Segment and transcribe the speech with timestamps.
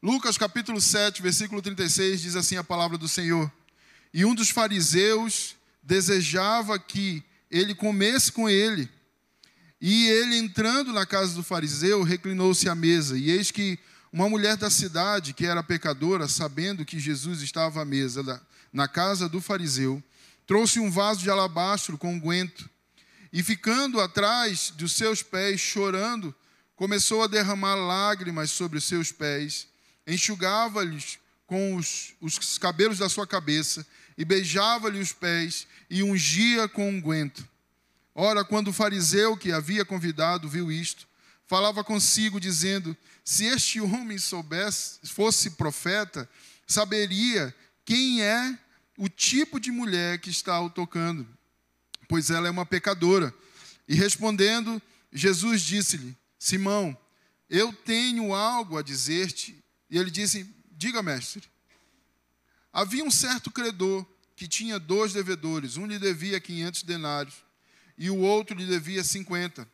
[0.00, 3.50] Lucas capítulo 7, versículo 36 diz assim a palavra do Senhor:
[4.14, 8.88] E um dos fariseus desejava que ele comesse com ele.
[9.80, 13.18] E ele, entrando na casa do fariseu, reclinou-se à mesa.
[13.18, 13.76] E eis que
[14.12, 18.40] uma mulher da cidade, que era pecadora, sabendo que Jesus estava à mesa
[18.72, 20.00] na casa do fariseu,
[20.46, 22.70] trouxe um vaso de alabastro com unguento.
[23.32, 26.32] E ficando atrás dos seus pés, chorando,
[26.76, 29.66] começou a derramar lágrimas sobre os seus pés,
[30.08, 36.88] enxugava-lhes com os, os, cabelos da sua cabeça, e beijava-lhe os pés, e ungia com
[36.88, 37.46] unguento.
[38.14, 41.06] Ora, quando o fariseu que havia convidado viu isto,
[41.46, 46.28] falava consigo, dizendo: Se este homem soubesse, fosse profeta,
[46.66, 47.54] saberia
[47.84, 48.58] quem é
[48.98, 51.26] o tipo de mulher que está o tocando,
[52.08, 53.32] pois ela é uma pecadora.
[53.86, 54.82] E respondendo,
[55.12, 56.96] Jesus disse-lhe: Simão,
[57.48, 59.56] eu tenho algo a dizer-te.
[59.90, 61.48] E ele disse: Diga, mestre.
[62.72, 67.34] Havia um certo credor que tinha dois devedores, um lhe devia 500 denários
[67.98, 69.68] e o outro lhe devia 50.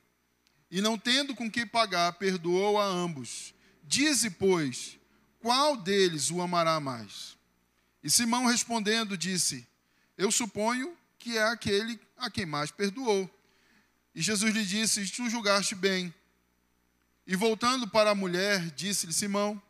[0.71, 3.55] E não tendo com que pagar, perdoou a ambos.
[3.83, 4.99] Dize, pois,
[5.41, 7.37] qual deles o amará mais?
[8.03, 9.67] E Simão respondendo disse:
[10.17, 13.31] Eu suponho que é aquele a quem mais perdoou.
[14.15, 16.13] E Jesus lhe disse: Tu julgaste bem.
[17.27, 19.61] E voltando para a mulher, disse-lhe: Simão,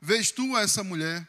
[0.00, 1.26] vês tu essa mulher?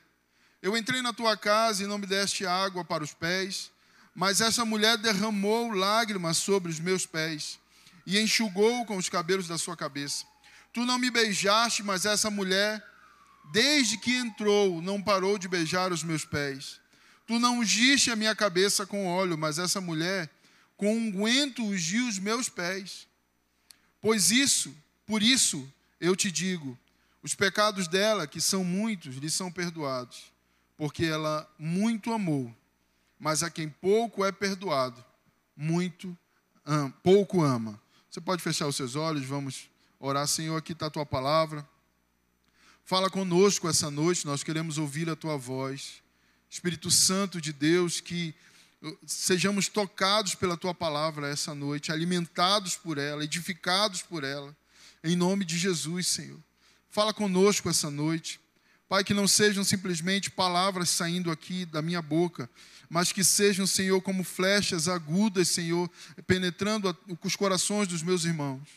[0.61, 3.71] Eu entrei na tua casa e não me deste água para os pés,
[4.13, 7.59] mas essa mulher derramou lágrimas sobre os meus pés
[8.05, 10.25] e enxugou com os cabelos da sua cabeça.
[10.73, 12.83] Tu não me beijaste, mas essa mulher,
[13.51, 16.79] desde que entrou, não parou de beijar os meus pés.
[17.25, 20.29] Tu não ungiste a minha cabeça com óleo, mas essa mulher,
[20.77, 23.07] com unguento, ungiu os meus pés.
[24.01, 24.75] Pois isso,
[25.05, 26.77] por isso, eu te digo:
[27.23, 30.31] os pecados dela, que são muitos, lhe são perdoados,
[30.77, 32.53] porque ela muito amou.
[33.19, 35.03] Mas a quem pouco é perdoado,
[35.55, 36.17] muito
[37.03, 37.79] pouco ama.
[38.09, 39.69] Você pode fechar os seus olhos, vamos
[39.99, 40.27] orar.
[40.27, 41.67] Senhor, aqui está a tua palavra.
[42.83, 46.01] Fala conosco essa noite, nós queremos ouvir a tua voz.
[46.49, 48.35] Espírito Santo de Deus, que
[48.81, 54.53] uh, sejamos tocados pela tua palavra essa noite, alimentados por ela, edificados por ela,
[55.03, 56.39] em nome de Jesus, Senhor.
[56.91, 58.39] Fala conosco essa noite.
[58.87, 62.49] Pai, que não sejam simplesmente palavras saindo aqui da minha boca,
[62.89, 65.89] mas que sejam, Senhor, como flechas agudas, Senhor,
[66.27, 68.67] penetrando os corações dos meus irmãos.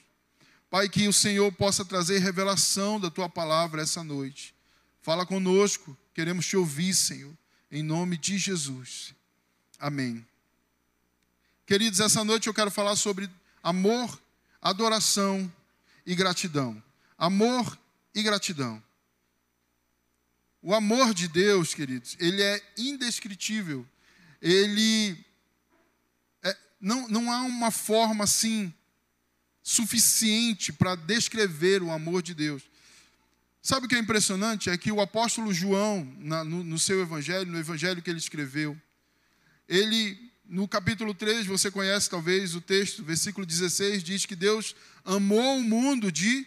[0.70, 4.54] Pai, que o Senhor possa trazer revelação da tua palavra essa noite.
[5.02, 7.36] Fala conosco, queremos te ouvir, Senhor,
[7.68, 9.12] em nome de Jesus.
[9.80, 10.24] Amém.
[11.66, 13.28] Queridos, essa noite eu quero falar sobre
[13.60, 14.16] amor,
[14.62, 15.52] adoração
[16.06, 16.80] e gratidão.
[17.18, 17.76] Amor
[18.14, 18.82] e gratidão.
[20.62, 23.86] O amor de Deus, queridos, ele é indescritível
[24.44, 25.16] ele
[26.42, 28.72] é, não, não há uma forma assim
[29.62, 32.62] suficiente para descrever o amor de Deus.
[33.62, 34.68] Sabe o que é impressionante?
[34.68, 38.78] É que o apóstolo João, na, no, no seu evangelho, no evangelho que ele escreveu,
[39.66, 45.56] ele, no capítulo 3, você conhece talvez o texto, versículo 16, diz que Deus amou
[45.56, 46.46] o mundo de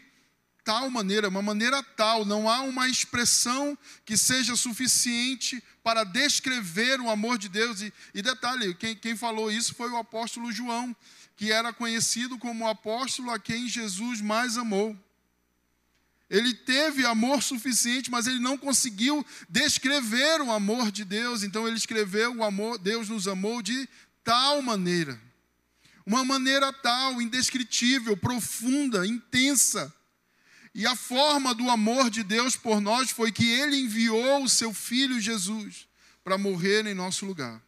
[0.68, 7.10] tal maneira, uma maneira tal, não há uma expressão que seja suficiente para descrever o
[7.10, 7.80] amor de Deus.
[7.80, 10.94] E, e detalhe, quem, quem falou isso foi o apóstolo João,
[11.38, 14.94] que era conhecido como o apóstolo a quem Jesus mais amou.
[16.30, 21.44] Ele teve amor suficiente, mas ele não conseguiu descrever o amor de Deus.
[21.44, 23.88] Então ele escreveu o amor, Deus nos amou de
[24.22, 25.18] tal maneira.
[26.06, 29.94] Uma maneira tal, indescritível, profunda, intensa,
[30.78, 34.72] e a forma do amor de Deus por nós foi que ele enviou o seu
[34.72, 35.88] filho Jesus
[36.24, 37.60] para morrer em nosso lugar.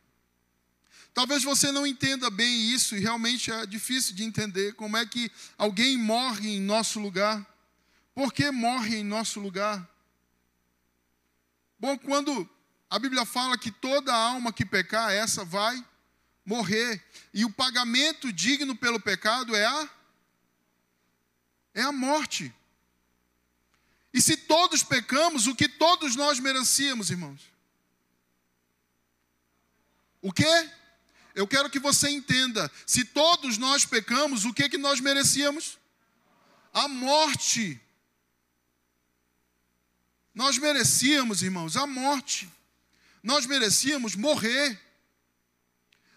[1.12, 5.32] Talvez você não entenda bem isso e realmente é difícil de entender como é que
[5.58, 7.44] alguém morre em nosso lugar.
[8.14, 9.90] Por que morre em nosso lugar?
[11.80, 12.48] Bom, quando
[12.92, 15.84] a Bíblia fala que toda alma que pecar, essa vai
[16.46, 17.04] morrer.
[17.34, 19.90] E o pagamento digno pelo pecado é a
[21.74, 22.54] é a morte.
[24.14, 27.42] E se todos pecamos, o que todos nós merecíamos, irmãos?
[30.22, 30.70] O quê?
[31.36, 32.70] Eu quero que você entenda.
[32.86, 35.78] Se todos nós pecamos, o que que nós merecíamos?
[36.74, 37.80] A morte.
[40.34, 42.52] Nós merecíamos, irmãos, a morte.
[43.22, 44.80] Nós merecíamos morrer.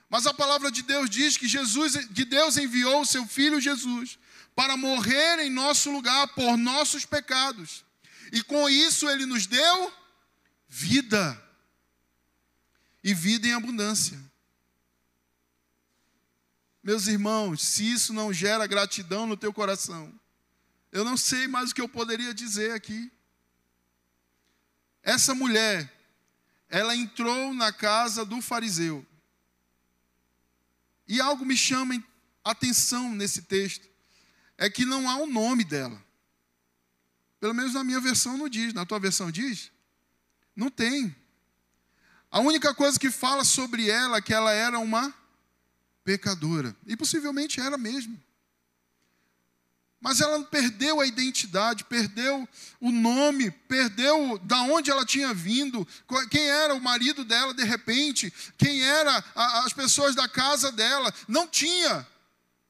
[0.09, 4.19] Mas a palavra de Deus diz que Jesus, que Deus enviou o seu filho Jesus
[4.54, 7.84] para morrer em nosso lugar por nossos pecados.
[8.32, 9.93] E com isso ele nos deu
[10.69, 11.40] vida.
[13.02, 14.19] E vida em abundância.
[16.82, 20.12] Meus irmãos, se isso não gera gratidão no teu coração,
[20.90, 23.10] eu não sei mais o que eu poderia dizer aqui.
[25.02, 25.93] Essa mulher,
[26.69, 29.06] ela entrou na casa do fariseu.
[31.06, 32.02] E algo me chama
[32.44, 33.88] atenção nesse texto,
[34.62, 36.00] é que não há o nome dela.
[37.41, 39.73] Pelo menos na minha versão não diz, na tua versão diz?
[40.55, 41.14] Não tem.
[42.31, 45.12] A única coisa que fala sobre ela é que ela era uma
[46.05, 46.76] pecadora.
[46.87, 48.23] E possivelmente era mesmo.
[50.00, 52.49] Mas ela perdeu a identidade, perdeu
[52.81, 55.85] o nome, perdeu da onde ela tinha vindo,
[56.31, 61.12] quem era o marido dela de repente, quem eram as pessoas da casa dela.
[61.26, 62.06] Não tinha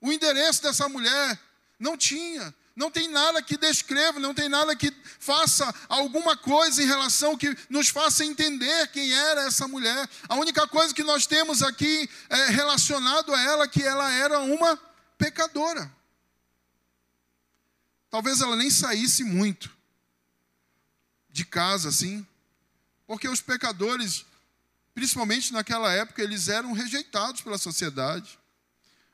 [0.01, 1.39] o endereço dessa mulher,
[1.83, 2.55] não tinha.
[2.75, 7.55] Não tem nada que descreva, não tem nada que faça alguma coisa em relação que
[7.69, 10.09] nos faça entender quem era essa mulher.
[10.27, 14.81] A única coisa que nós temos aqui é relacionado a ela que ela era uma
[15.19, 15.93] pecadora.
[18.09, 19.71] Talvez ela nem saísse muito
[21.29, 22.27] de casa assim,
[23.07, 24.25] porque os pecadores,
[24.95, 28.39] principalmente naquela época, eles eram rejeitados pela sociedade.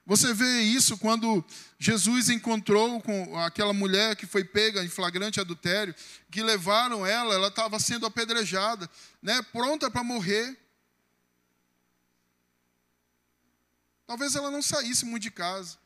[0.09, 1.45] Você vê isso quando
[1.79, 5.95] Jesus encontrou com aquela mulher que foi pega em flagrante adultério,
[6.31, 8.89] que levaram ela, ela estava sendo apedrejada,
[9.21, 10.59] né, pronta para morrer.
[14.07, 15.77] Talvez ela não saísse muito de casa,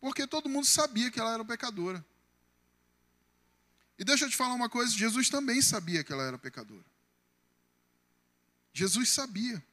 [0.00, 2.04] porque todo mundo sabia que ela era pecadora.
[4.00, 6.84] E deixa eu te falar uma coisa: Jesus também sabia que ela era pecadora.
[8.72, 9.64] Jesus sabia.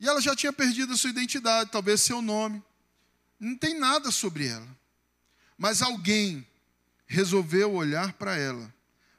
[0.00, 2.62] E ela já tinha perdido a sua identidade, talvez seu nome.
[3.38, 4.66] Não tem nada sobre ela.
[5.58, 6.46] Mas alguém
[7.06, 8.72] resolveu olhar para ela,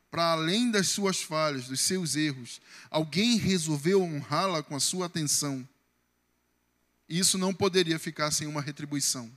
[0.09, 2.59] para além das suas falhas, dos seus erros.
[2.89, 5.67] Alguém resolveu honrá-la com a sua atenção.
[7.07, 9.31] E isso não poderia ficar sem uma retribuição.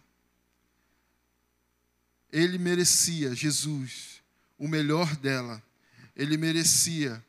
[2.33, 4.23] Ele merecia, Jesus,
[4.59, 5.63] o melhor dela.
[6.17, 7.23] Ele merecia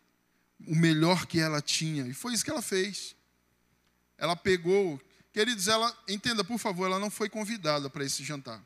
[0.65, 2.07] o melhor que ela tinha.
[2.07, 3.15] E foi isso que ela fez
[4.17, 5.01] ela pegou.
[5.33, 8.63] Queridos, ela, entenda, por favor, ela não foi convidada para esse jantar.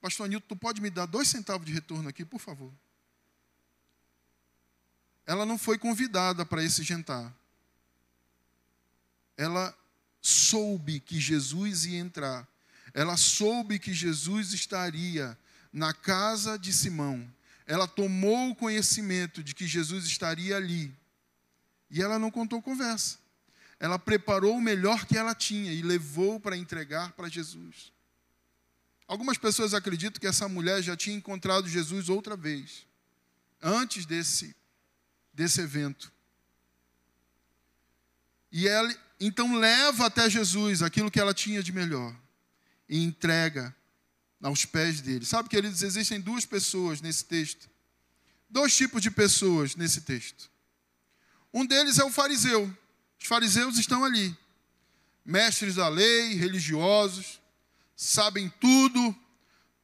[0.00, 2.72] Pastor Nilton, tu pode me dar dois centavos de retorno aqui, por favor?
[5.24, 7.32] Ela não foi convidada para esse jantar.
[9.36, 9.76] Ela
[10.20, 12.48] soube que Jesus ia entrar.
[12.92, 15.38] Ela soube que Jesus estaria
[15.72, 17.32] na casa de Simão.
[17.64, 20.92] Ela tomou conhecimento de que Jesus estaria ali.
[21.92, 23.18] E ela não contou conversa.
[23.78, 27.92] Ela preparou o melhor que ela tinha e levou para entregar para Jesus.
[29.06, 32.86] Algumas pessoas acreditam que essa mulher já tinha encontrado Jesus outra vez,
[33.60, 34.56] antes desse,
[35.34, 36.10] desse evento.
[38.50, 42.16] E ela então leva até Jesus aquilo que ela tinha de melhor
[42.88, 43.74] e entrega
[44.40, 45.26] aos pés dele.
[45.26, 47.68] Sabe, queridos, existem duas pessoas nesse texto.
[48.48, 50.51] Dois tipos de pessoas nesse texto.
[51.52, 52.72] Um deles é o fariseu.
[53.20, 54.36] Os fariseus estão ali,
[55.24, 57.40] mestres da lei, religiosos,
[57.94, 59.14] sabem tudo,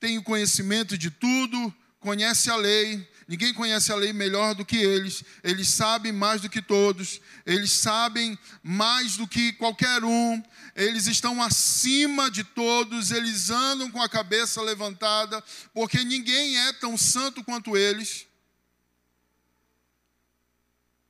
[0.00, 3.06] têm o conhecimento de tudo, conhece a lei.
[3.28, 5.22] Ninguém conhece a lei melhor do que eles.
[5.44, 7.20] Eles sabem mais do que todos.
[7.44, 10.42] Eles sabem mais do que qualquer um.
[10.74, 13.10] Eles estão acima de todos.
[13.10, 18.27] Eles andam com a cabeça levantada, porque ninguém é tão santo quanto eles.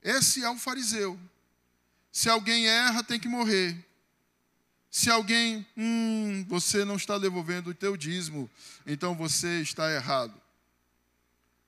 [0.09, 1.21] Esse é o fariseu.
[2.11, 3.77] Se alguém erra, tem que morrer.
[4.91, 8.51] Se alguém, hum, você não está devolvendo o teu dízimo,
[8.87, 10.33] então você está errado.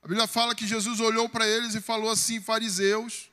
[0.01, 3.29] A Bíblia fala que Jesus olhou para eles e falou assim: fariseus,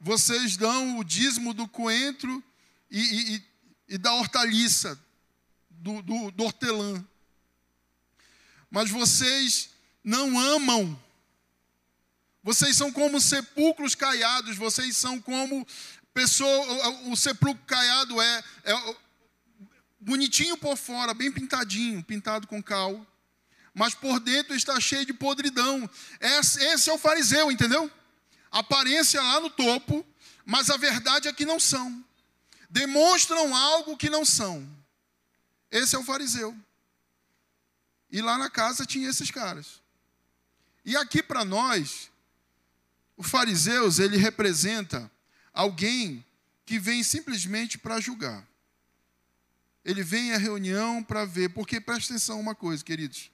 [0.00, 2.40] vocês dão o dízimo do coentro
[2.88, 3.44] e, e,
[3.88, 4.96] e da hortaliça,
[5.68, 7.04] do, do, do hortelã.
[8.70, 9.70] Mas vocês
[10.04, 10.96] não amam
[12.42, 15.66] vocês são como sepulcros caiados, vocês são como
[16.14, 18.96] pessoa, o, sepulcro caiado é, é
[20.00, 23.06] bonitinho por fora, bem pintadinho, pintado com cal,
[23.74, 25.88] mas por dentro está cheio de podridão.
[26.20, 27.90] Esse, esse é o fariseu, entendeu?
[28.50, 30.04] Aparência lá no topo,
[30.44, 32.04] mas a verdade é que não são.
[32.70, 34.68] Demonstram algo que não são.
[35.70, 36.56] Esse é o fariseu.
[38.10, 39.82] E lá na casa tinha esses caras.
[40.84, 42.10] E aqui para nós,
[43.18, 45.10] o fariseus, ele representa
[45.52, 46.24] alguém
[46.64, 48.46] que vem simplesmente para julgar.
[49.84, 53.28] Ele vem à reunião para ver, porque presta atenção uma coisa, queridos.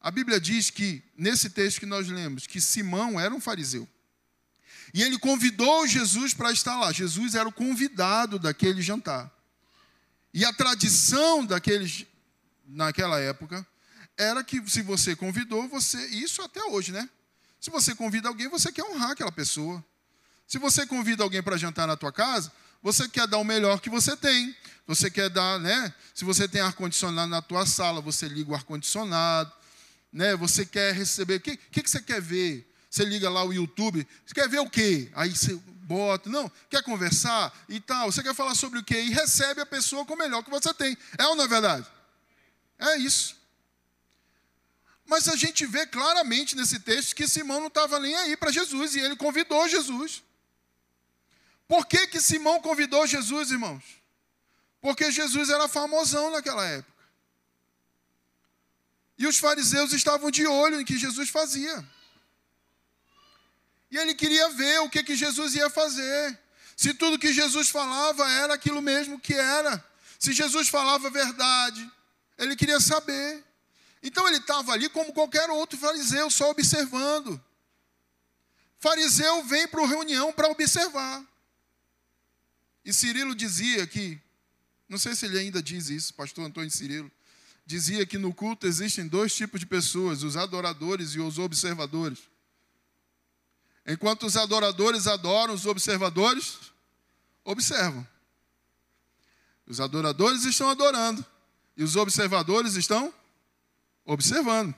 [0.00, 3.88] A Bíblia diz que, nesse texto que nós lemos, que Simão era um fariseu.
[4.92, 6.90] E ele convidou Jesus para estar lá.
[6.90, 9.32] Jesus era o convidado daquele jantar.
[10.32, 12.06] E a tradição daqueles,
[12.66, 13.64] naquela época,
[14.16, 16.04] era que se você convidou, você.
[16.06, 17.08] Isso até hoje, né?
[17.64, 19.82] Se você convida alguém, você quer honrar aquela pessoa.
[20.46, 22.52] Se você convida alguém para jantar na tua casa,
[22.82, 24.54] você quer dar o melhor que você tem.
[24.86, 25.94] Você quer dar, né?
[26.14, 29.50] Se você tem ar-condicionado na tua sala, você liga o ar-condicionado
[30.14, 30.36] né?
[30.36, 32.70] Você quer receber, o que, que, que você quer ver?
[32.88, 35.10] Você liga lá o YouTube, você quer ver o quê?
[35.16, 39.00] Aí você bota, não, quer conversar e tal, você quer falar sobre o quê?
[39.00, 40.96] E recebe a pessoa com o melhor que você tem.
[41.18, 41.84] É ou não é verdade?
[42.78, 43.34] É isso.
[45.06, 48.94] Mas a gente vê claramente nesse texto que Simão não estava nem aí para Jesus
[48.94, 50.22] e ele convidou Jesus.
[51.68, 53.84] Por que, que Simão convidou Jesus, irmãos?
[54.80, 56.92] Porque Jesus era famosão naquela época.
[59.16, 61.84] E os fariseus estavam de olho em que Jesus fazia.
[63.90, 66.38] E ele queria ver o que, que Jesus ia fazer.
[66.76, 69.84] Se tudo que Jesus falava era aquilo mesmo que era.
[70.18, 71.88] Se Jesus falava verdade,
[72.36, 73.44] ele queria saber.
[74.04, 77.42] Então ele estava ali como qualquer outro fariseu, só observando.
[78.78, 81.24] Fariseu vem para a reunião para observar.
[82.84, 84.20] E Cirilo dizia que,
[84.86, 87.10] não sei se ele ainda diz isso, pastor Antônio Cirilo,
[87.64, 92.18] dizia que no culto existem dois tipos de pessoas, os adoradores e os observadores.
[93.86, 96.58] Enquanto os adoradores adoram, os observadores
[97.42, 98.06] observam.
[99.66, 101.24] Os adoradores estão adorando
[101.74, 103.10] e os observadores estão
[104.04, 104.74] observando.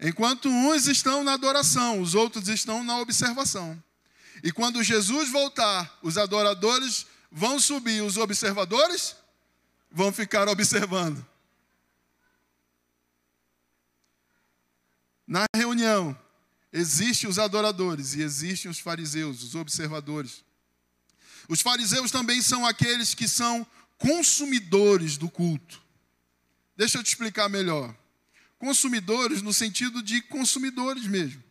[0.00, 3.82] Enquanto uns estão na adoração, os outros estão na observação.
[4.42, 9.14] E quando Jesus voltar, os adoradores vão subir, os observadores
[9.90, 11.24] vão ficar observando.
[15.26, 16.18] Na reunião,
[16.72, 20.44] existem os adoradores e existem os fariseus, os observadores.
[21.48, 23.66] Os fariseus também são aqueles que são
[23.98, 25.81] consumidores do culto.
[26.82, 27.94] Deixa eu te explicar melhor.
[28.58, 31.42] Consumidores no sentido de consumidores mesmo.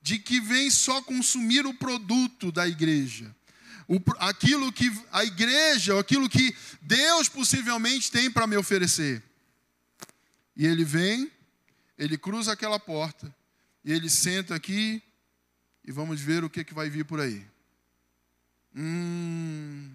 [0.00, 3.34] De que vem só consumir o produto da igreja
[3.88, 9.22] o, aquilo que a igreja, aquilo que Deus possivelmente tem para me oferecer.
[10.56, 11.30] E ele vem,
[11.98, 13.34] ele cruza aquela porta,
[13.84, 15.02] e ele senta aqui,
[15.84, 17.44] e vamos ver o que, que vai vir por aí.
[18.74, 19.90] Hum,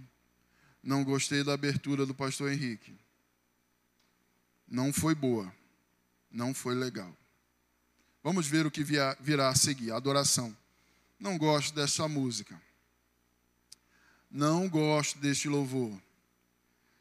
[0.84, 2.94] não gostei da abertura do pastor Henrique.
[4.68, 5.54] Não foi boa.
[6.30, 7.16] Não foi legal.
[8.24, 10.56] Vamos ver o que virá a seguir: adoração.
[11.20, 12.60] Não gosto dessa música
[14.30, 15.92] não gosto deste louvor.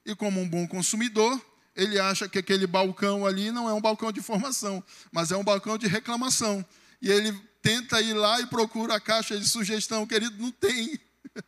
[0.05, 1.41] E como um bom consumidor,
[1.75, 5.45] ele acha que aquele balcão ali não é um balcão de informação, mas é um
[5.45, 6.65] balcão de reclamação.
[7.03, 10.99] E ele tenta ir lá e procura a caixa de sugestão, querido, não tem.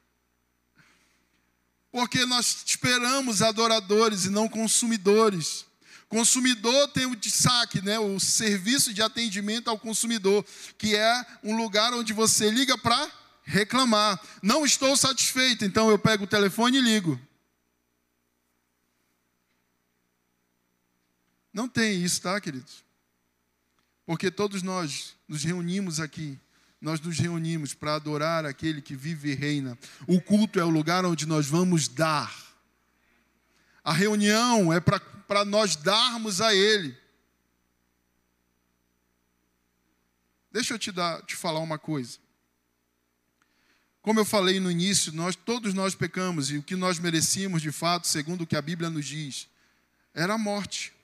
[1.92, 5.64] Porque nós esperamos adoradores e não consumidores.
[6.08, 10.44] Consumidor tem o destaque, né, o serviço de atendimento ao consumidor,
[10.78, 13.10] que é um lugar onde você liga para
[13.44, 14.18] reclamar.
[14.42, 17.20] Não estou satisfeito, então eu pego o telefone e ligo.
[21.52, 22.84] Não tem isso, tá, queridos?
[24.06, 26.38] Porque todos nós nos reunimos aqui,
[26.80, 29.76] nós nos reunimos para adorar aquele que vive e reina.
[30.06, 32.34] O culto é o lugar onde nós vamos dar.
[33.84, 35.00] A reunião é para
[35.44, 36.96] nós darmos a Ele.
[40.50, 42.18] Deixa eu te, dar, te falar uma coisa.
[44.00, 47.70] Como eu falei no início, nós todos nós pecamos e o que nós merecíamos de
[47.70, 49.48] fato, segundo o que a Bíblia nos diz,
[50.14, 50.94] era a morte.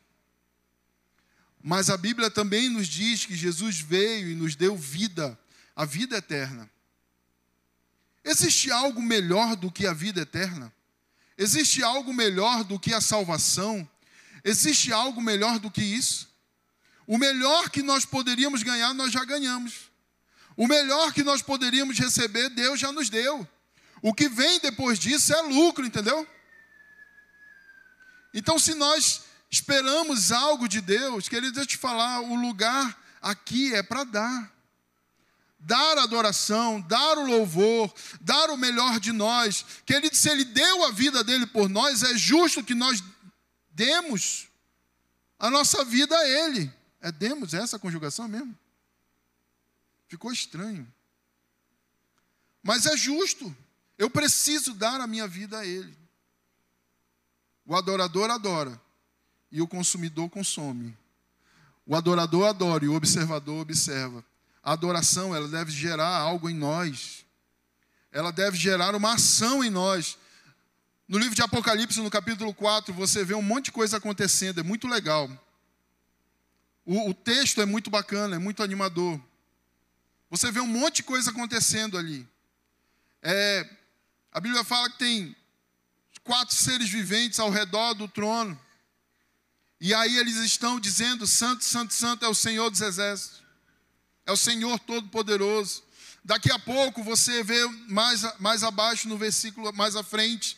[1.63, 5.39] Mas a Bíblia também nos diz que Jesus veio e nos deu vida,
[5.77, 6.71] a vida eterna.
[8.25, 10.73] Existe algo melhor do que a vida eterna?
[11.37, 13.89] Existe algo melhor do que a salvação?
[14.45, 16.29] Existe algo melhor do que isso?
[17.07, 19.91] O melhor que nós poderíamos ganhar, nós já ganhamos.
[20.57, 23.49] O melhor que nós poderíamos receber, Deus já nos deu.
[24.03, 26.29] O que vem depois disso é lucro, entendeu?
[28.35, 33.83] Então, se nós esperamos algo de Deus, querido, eu te falar, o lugar aqui é
[33.83, 34.53] para dar.
[35.59, 39.65] Dar adoração, dar o louvor, dar o melhor de nós.
[39.87, 43.03] Querido, se Ele deu a vida dele por nós, é justo que nós
[43.75, 44.49] demos
[45.39, 46.73] a nossa vida a Ele.
[47.01, 48.57] É demos, é essa conjugação mesmo?
[50.09, 50.91] Ficou estranho.
[52.63, 53.55] Mas é justo.
[53.99, 55.97] Eu preciso dar a minha vida a Ele.
[57.67, 58.81] O adorador adora
[59.51, 60.97] e o consumidor consome.
[61.87, 64.25] O adorador adora e o observador observa.
[64.63, 67.25] A adoração, ela deve gerar algo em nós.
[68.11, 70.17] Ela deve gerar uma ação em nós.
[71.07, 74.63] No livro de Apocalipse, no capítulo 4, você vê um monte de coisa acontecendo, é
[74.63, 75.31] muito legal.
[76.85, 79.21] O, o texto é muito bacana, é muito animador.
[80.31, 82.27] Você vê um monte de coisa acontecendo ali.
[83.23, 83.69] É,
[84.33, 85.37] a Bíblia fala que tem
[86.23, 88.59] quatro seres viventes ao redor do trono.
[89.79, 93.43] E aí eles estão dizendo: Santo, Santo, Santo é o Senhor dos Exércitos,
[94.25, 95.83] é o Senhor Todo-Poderoso.
[96.25, 100.57] Daqui a pouco você vê mais, mais abaixo, no versículo mais à frente,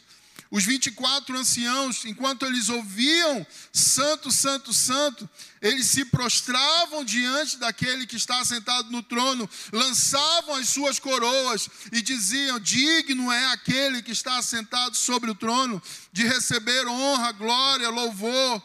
[0.51, 5.29] os 24 anciãos, enquanto eles ouviam Santo, Santo, Santo,
[5.61, 12.01] eles se prostravam diante daquele que está sentado no trono, lançavam as suas coroas e
[12.01, 18.63] diziam: Digno é aquele que está sentado sobre o trono de receber honra, glória, louvor.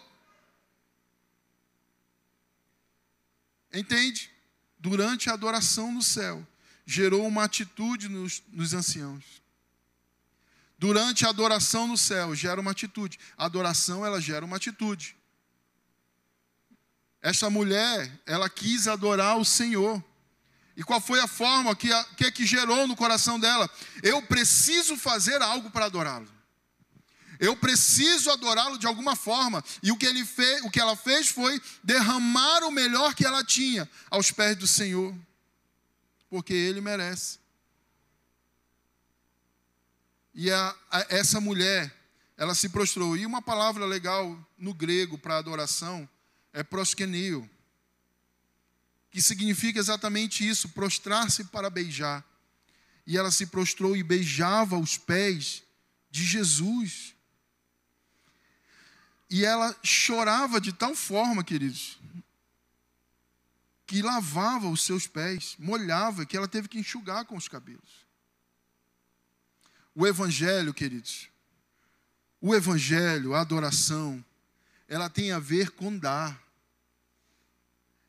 [3.73, 4.29] Entende?
[4.77, 6.45] Durante a adoração no céu,
[6.85, 9.40] gerou uma atitude nos, nos anciãos.
[10.81, 13.19] Durante a adoração no céu, gera uma atitude.
[13.37, 15.15] A adoração, ela gera uma atitude.
[17.21, 20.03] Esta mulher, ela quis adorar o Senhor.
[20.75, 23.69] E qual foi a forma que, a, que, que gerou no coração dela?
[24.01, 26.27] Eu preciso fazer algo para adorá-lo.
[27.39, 29.63] Eu preciso adorá-lo de alguma forma.
[29.83, 33.43] E o que, ele fez, o que ela fez foi derramar o melhor que ela
[33.43, 35.15] tinha aos pés do Senhor.
[36.27, 37.40] Porque ele merece.
[40.33, 41.93] E a, a, essa mulher,
[42.37, 43.17] ela se prostrou.
[43.17, 46.07] E uma palavra legal no grego para adoração
[46.53, 47.49] é proskenio,
[49.09, 52.25] que significa exatamente isso, prostrar-se para beijar.
[53.05, 55.63] E ela se prostrou e beijava os pés
[56.09, 57.13] de Jesus.
[59.29, 61.97] E ela chorava de tal forma, queridos,
[63.85, 68.00] que lavava os seus pés, molhava, que ela teve que enxugar com os cabelos.
[69.93, 71.27] O Evangelho, queridos,
[72.39, 74.23] o Evangelho, a adoração,
[74.87, 76.41] ela tem a ver com dar.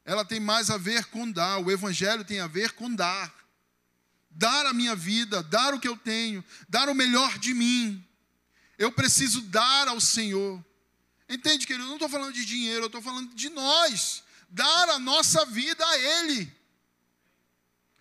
[0.04, 1.58] Ela tem mais a ver com dar.
[1.58, 3.32] O Evangelho tem a ver com dar.
[4.30, 8.04] Dar a minha vida, dar o que eu tenho, dar o melhor de mim.
[8.78, 10.64] Eu preciso dar ao Senhor.
[11.28, 11.84] Entende, querido?
[11.84, 14.24] Eu não estou falando de dinheiro, eu estou falando de nós.
[14.48, 16.52] Dar a nossa vida a Ele.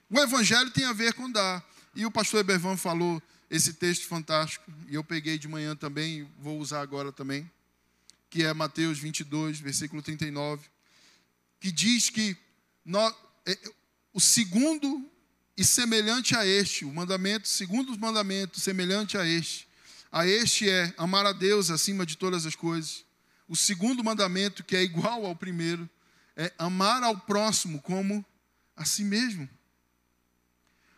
[0.10, 1.64] O Evangelho tem a ver com dar.
[1.94, 6.58] E o pastor Ebervan falou esse texto fantástico, e eu peguei de manhã também, vou
[6.60, 7.48] usar agora também,
[8.32, 10.68] que é Mateus 22, versículo 39,
[11.60, 12.36] que diz que
[12.84, 13.14] nós,
[13.46, 13.56] é,
[14.12, 15.08] o segundo
[15.56, 19.68] e semelhante a este, o mandamento, segundo os mandamentos, semelhante a este,
[20.12, 23.06] a este é amar a Deus acima de todas as coisas
[23.52, 25.90] o segundo mandamento, que é igual ao primeiro,
[26.38, 28.26] é amar ao próximo como
[28.78, 29.48] a si mesmo.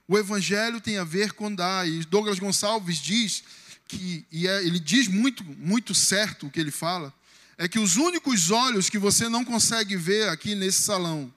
[0.08, 1.88] O evangelho tem a ver com dar.
[1.88, 3.44] E Douglas Gonçalves diz
[3.88, 7.14] que, e é, ele diz muito, muito certo o que ele fala,
[7.58, 11.34] é que os únicos olhos que você não consegue ver aqui nesse salão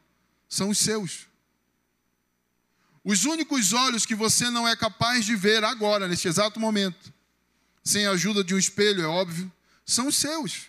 [0.49, 1.27] são os seus.
[3.05, 7.13] Os únicos olhos que você não é capaz de ver agora, neste exato momento,
[7.85, 9.51] sem a ajuda de um espelho, é óbvio,
[9.85, 10.67] são os seus.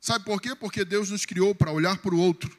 [0.00, 0.54] Sabe por quê?
[0.54, 2.58] Porque Deus nos criou para olhar para o outro.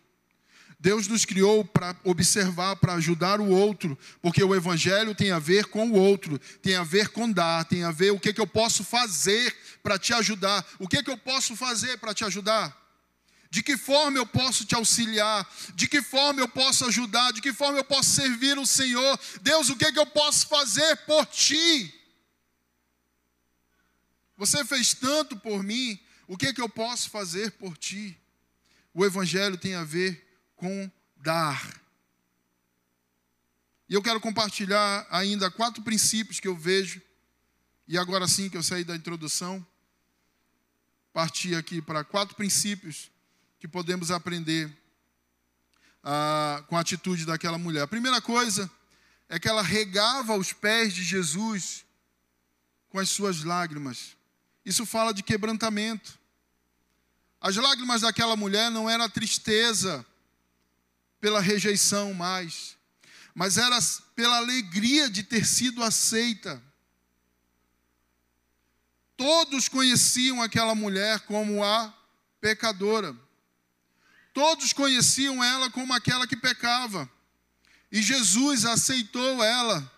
[0.82, 5.66] Deus nos criou para observar, para ajudar o outro, porque o Evangelho tem a ver
[5.66, 8.48] com o outro, tem a ver com dar, tem a ver o que, que eu
[8.48, 10.66] posso fazer para te ajudar.
[10.80, 12.76] O que, que eu posso fazer para te ajudar?
[13.52, 15.48] De que forma eu posso te auxiliar?
[15.76, 17.32] De que forma eu posso ajudar?
[17.32, 19.20] De que forma eu posso servir o Senhor?
[19.44, 21.94] Deus, o que, que eu posso fazer por ti?
[24.36, 28.18] Você fez tanto por mim, o que, que eu posso fazer por ti?
[28.96, 30.31] O Evangelho tem a ver
[30.62, 31.82] com dar.
[33.90, 37.02] E eu quero compartilhar ainda quatro princípios que eu vejo,
[37.88, 39.66] e agora sim que eu saí da introdução,
[41.12, 43.10] parti aqui para quatro princípios
[43.60, 44.72] que podemos aprender
[46.04, 47.82] ah, com a atitude daquela mulher.
[47.82, 48.70] A primeira coisa
[49.28, 51.84] é que ela regava os pés de Jesus
[52.88, 54.16] com as suas lágrimas.
[54.64, 56.20] Isso fala de quebrantamento.
[57.42, 60.06] As lágrimas daquela mulher não era tristeza
[61.22, 62.76] pela rejeição mais,
[63.34, 63.78] mas era
[64.16, 66.62] pela alegria de ter sido aceita.
[69.16, 71.94] Todos conheciam aquela mulher como a
[72.42, 73.16] pecadora.
[74.34, 77.10] Todos conheciam ela como aquela que pecava.
[77.92, 79.92] E Jesus aceitou ela.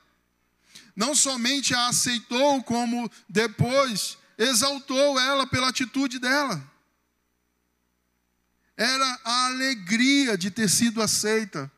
[0.95, 6.62] Não somente a aceitou, como depois exaltou ela pela atitude dela.
[8.75, 11.71] era a alegria de ter sido aceita.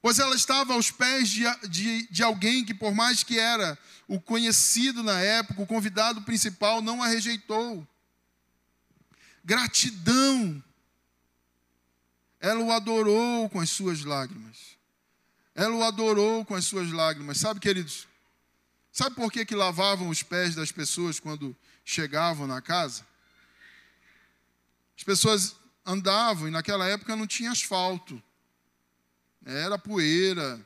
[0.00, 4.20] Pois ela estava aos pés de, de, de alguém que, por mais que era o
[4.20, 7.86] conhecido na época, o convidado principal, não a rejeitou.
[9.44, 10.62] Gratidão.
[12.40, 14.76] Ela o adorou com as suas lágrimas.
[15.54, 17.38] Ela o adorou com as suas lágrimas.
[17.38, 18.08] Sabe, queridos?
[18.90, 23.06] Sabe por que, que lavavam os pés das pessoas quando chegavam na casa?
[24.96, 28.22] As pessoas andavam e naquela época não tinha asfalto.
[29.44, 30.64] Era poeira,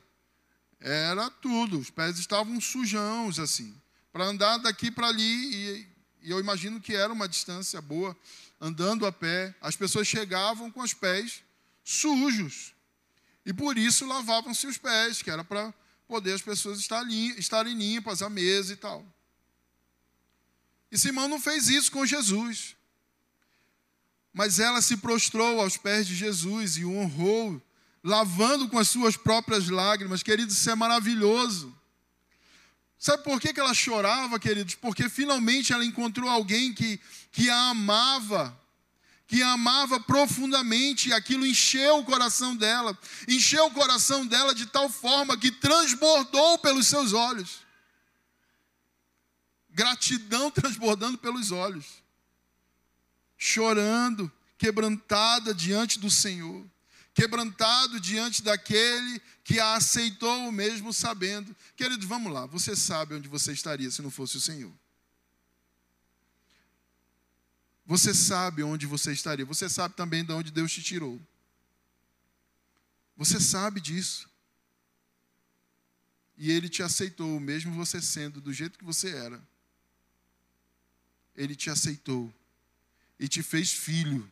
[0.79, 1.79] era tudo.
[1.79, 3.75] Os pés estavam sujãos assim.
[4.11, 5.87] Para andar daqui para ali, e,
[6.23, 8.15] e eu imagino que era uma distância boa,
[8.59, 11.43] andando a pé, as pessoas chegavam com os pés
[11.83, 12.73] sujos.
[13.45, 15.73] E por isso lavavam-se os pés, que era para
[16.07, 19.05] poder as pessoas estarem limpas à mesa e tal.
[20.91, 22.76] E Simão não fez isso com Jesus.
[24.33, 27.61] Mas ela se prostrou aos pés de Jesus e o honrou,
[28.03, 30.23] lavando com as suas próprias lágrimas.
[30.23, 31.75] Queridos, isso é maravilhoso.
[32.99, 34.75] Sabe por que ela chorava, queridos?
[34.75, 36.99] Porque finalmente ela encontrou alguém que,
[37.31, 38.59] que a amava,
[39.27, 44.65] que a amava profundamente, e aquilo encheu o coração dela, encheu o coração dela de
[44.65, 47.59] tal forma que transbordou pelos seus olhos.
[49.69, 52.06] Gratidão transbordando pelos olhos
[53.37, 56.65] chorando, quebrantada diante do Senhor,
[57.13, 61.55] quebrantado diante daquele que a aceitou, mesmo sabendo.
[61.75, 64.73] Queridos, vamos lá, você sabe onde você estaria se não fosse o Senhor.
[67.85, 71.21] Você sabe onde você estaria, você sabe também de onde Deus te tirou.
[73.15, 74.29] Você sabe disso.
[76.37, 79.41] E Ele te aceitou, mesmo você sendo do jeito que você era.
[81.35, 82.31] Ele te aceitou
[83.19, 84.29] e te fez filho.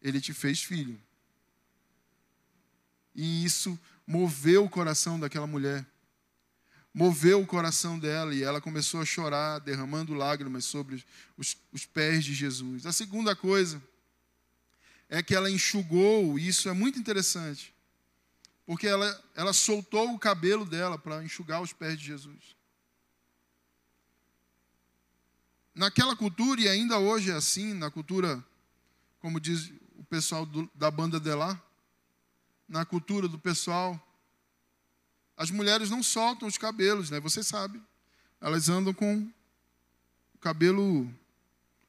[0.00, 1.00] Ele te fez filho.
[3.14, 5.86] E isso moveu o coração daquela mulher.
[6.92, 11.04] Moveu o coração dela e ela começou a chorar, derramando lágrimas sobre
[11.36, 12.86] os, os pés de Jesus.
[12.86, 13.82] A segunda coisa
[15.08, 17.74] é que ela enxugou, e isso é muito interessante,
[18.64, 22.55] porque ela, ela soltou o cabelo dela para enxugar os pés de Jesus.
[25.76, 28.42] Naquela cultura, e ainda hoje é assim, na cultura,
[29.20, 31.62] como diz o pessoal do, da banda de lá,
[32.66, 34.00] na cultura do pessoal,
[35.36, 37.20] as mulheres não soltam os cabelos, né?
[37.20, 37.80] Você sabe.
[38.40, 39.30] Elas andam com
[40.34, 41.12] o cabelo,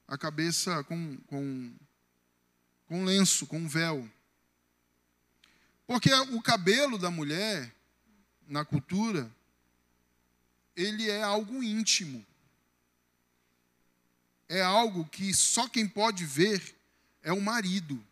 [0.06, 1.73] a cabeça com, com,
[2.88, 4.08] com lenço, com véu.
[5.88, 7.73] Porque o cabelo da mulher,
[8.45, 9.32] na cultura,
[10.76, 12.27] ele é algo íntimo
[14.48, 16.76] é algo que só quem pode ver
[17.22, 18.04] é o marido.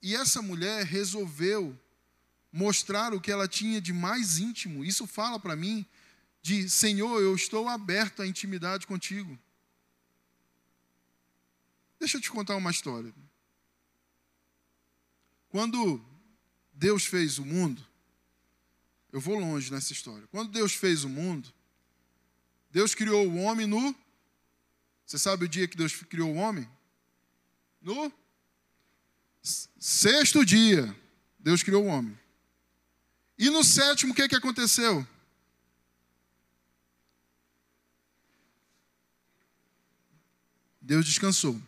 [0.00, 1.78] E essa mulher resolveu
[2.52, 4.84] mostrar o que ela tinha de mais íntimo.
[4.84, 5.86] Isso fala para mim
[6.42, 9.38] de Senhor, eu estou aberto à intimidade contigo.
[12.00, 13.14] Deixa eu te contar uma história.
[15.48, 16.04] Quando
[16.72, 17.86] Deus fez o mundo,
[19.12, 20.26] eu vou longe nessa história.
[20.32, 21.52] Quando Deus fez o mundo,
[22.72, 23.94] Deus criou o homem no.
[25.04, 26.68] Você sabe o dia que Deus criou o homem?
[27.82, 28.10] No
[29.78, 30.96] sexto dia,
[31.38, 32.18] Deus criou o homem.
[33.36, 35.06] E no sétimo, o que, que aconteceu?
[40.80, 41.60] Deus descansou.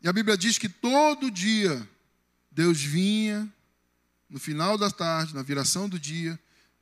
[0.00, 1.88] E a Bíblia diz que todo dia
[2.52, 3.52] Deus vinha,
[4.28, 6.38] no final da tarde, na viração do dia,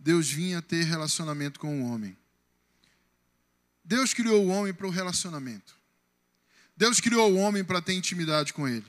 [0.07, 2.17] Deus vinha ter relacionamento com o homem.
[3.85, 5.77] Deus criou o homem para o relacionamento.
[6.77, 8.87] Deus criou o homem para ter intimidade com ele.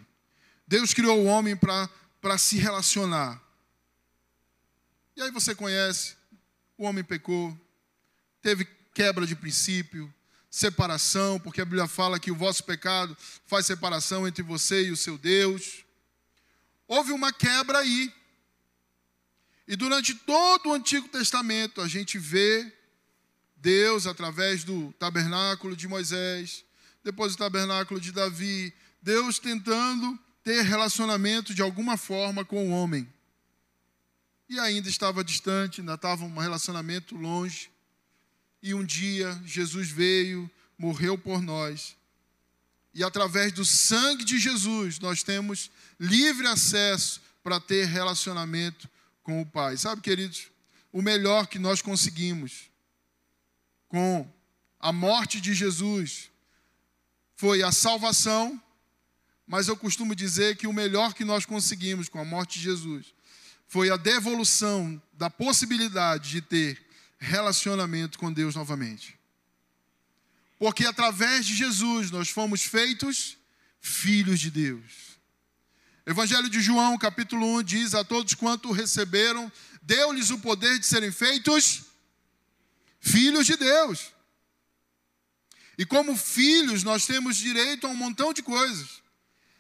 [0.67, 3.41] Deus criou o homem para, se relacionar.
[5.15, 6.15] E aí você conhece,
[6.77, 7.59] o homem pecou,
[8.39, 10.13] teve quebra de princípio,
[10.51, 14.97] separação, porque a Bíblia fala que o vosso pecado faz separação entre você e o
[14.97, 15.83] seu Deus.
[16.87, 18.13] Houve uma quebra aí.
[19.67, 22.71] E durante todo o Antigo Testamento, a gente vê
[23.57, 26.63] Deus através do tabernáculo de Moisés,
[27.03, 33.11] depois do tabernáculo de Davi, Deus tentando ter relacionamento de alguma forma com o homem.
[34.47, 37.69] E ainda estava distante, ainda estava um relacionamento longe.
[38.63, 41.97] E um dia Jesus veio, morreu por nós.
[42.93, 48.89] E através do sangue de Jesus, nós temos livre acesso para ter relacionamento
[49.27, 49.75] com o Pai.
[49.75, 50.47] Sabe, queridos,
[50.89, 52.71] o melhor que nós conseguimos
[53.89, 54.25] com
[54.79, 56.31] a morte de Jesus
[57.35, 58.57] foi a salvação,
[59.45, 63.13] mas eu costumo dizer que o melhor que nós conseguimos com a morte de Jesus
[63.67, 66.81] foi a devolução da possibilidade de ter
[67.19, 69.19] relacionamento com Deus novamente.
[70.57, 73.37] Porque através de Jesus nós fomos feitos
[73.81, 75.06] filhos de Deus.
[76.07, 81.11] Evangelho de João, capítulo 1, diz: A todos quanto receberam, deu-lhes o poder de serem
[81.11, 81.81] feitos
[83.01, 84.13] filhos de Deus.
[85.77, 89.01] E como filhos, nós temos direito a um montão de coisas.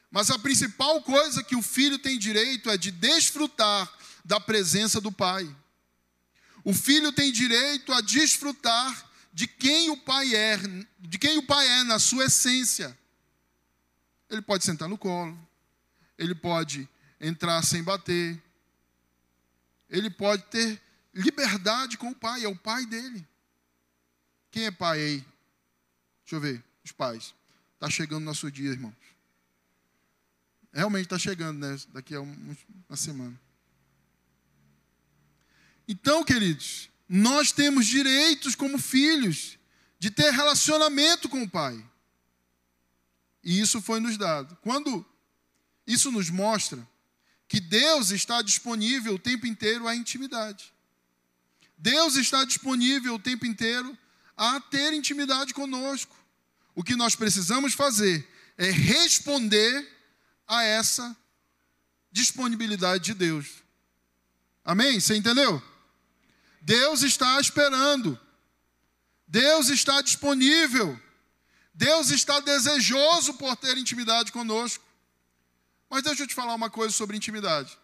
[0.09, 3.91] Mas a principal coisa que o filho tem direito é de desfrutar
[4.23, 5.53] da presença do pai.
[6.63, 10.57] O filho tem direito a desfrutar de quem o pai é,
[10.97, 12.97] de quem o pai é na sua essência.
[14.29, 15.37] Ele pode sentar no colo,
[16.17, 16.87] ele pode
[17.19, 18.41] entrar sem bater,
[19.89, 20.81] ele pode ter
[21.13, 23.25] liberdade com o pai, é o pai dele.
[24.51, 25.25] Quem é pai aí?
[26.23, 27.33] Deixa eu ver, os pais.
[27.75, 28.95] Está chegando nosso dia, irmãos.
[30.73, 31.77] Realmente está chegando, né?
[31.89, 33.39] Daqui a uma semana.
[35.87, 39.57] Então, queridos, nós temos direitos como filhos
[39.97, 41.83] de ter relacionamento com o Pai.
[43.43, 44.57] E isso foi nos dado.
[44.57, 45.05] Quando
[45.87, 46.85] isso nos mostra
[47.47, 50.73] que Deus está disponível o tempo inteiro à intimidade.
[51.77, 53.97] Deus está disponível o tempo inteiro
[54.35, 56.15] a ter intimidade conosco.
[56.75, 59.87] O que nós precisamos fazer é responder
[60.45, 61.15] a essa
[62.11, 63.63] disponibilidade de Deus.
[64.63, 64.99] Amém?
[64.99, 65.63] Você entendeu?
[66.61, 68.19] Deus está esperando.
[69.27, 70.99] Deus está disponível.
[71.73, 74.83] Deus está desejoso por ter intimidade conosco.
[75.89, 77.77] Mas deixa eu te falar uma coisa sobre intimidade.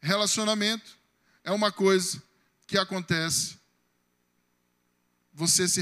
[0.00, 0.96] Relacionamento
[1.44, 2.22] é uma coisa
[2.66, 3.56] que acontece
[5.32, 5.80] você se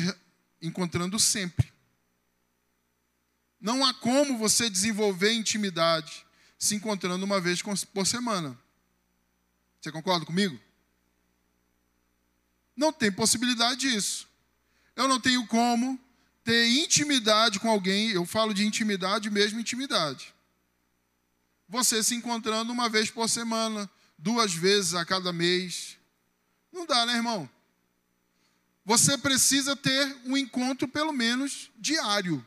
[0.60, 1.72] encontrando sempre.
[3.60, 6.26] Não há como você desenvolver intimidade
[6.58, 8.58] se encontrando uma vez por semana.
[9.80, 10.58] Você concorda comigo?
[12.76, 14.28] Não tem possibilidade disso.
[14.96, 15.98] Eu não tenho como
[16.42, 20.34] ter intimidade com alguém, eu falo de intimidade mesmo intimidade.
[21.68, 25.98] Você se encontrando uma vez por semana, duas vezes a cada mês.
[26.72, 27.48] Não dá, né, irmão?
[28.84, 32.44] Você precisa ter um encontro pelo menos diário.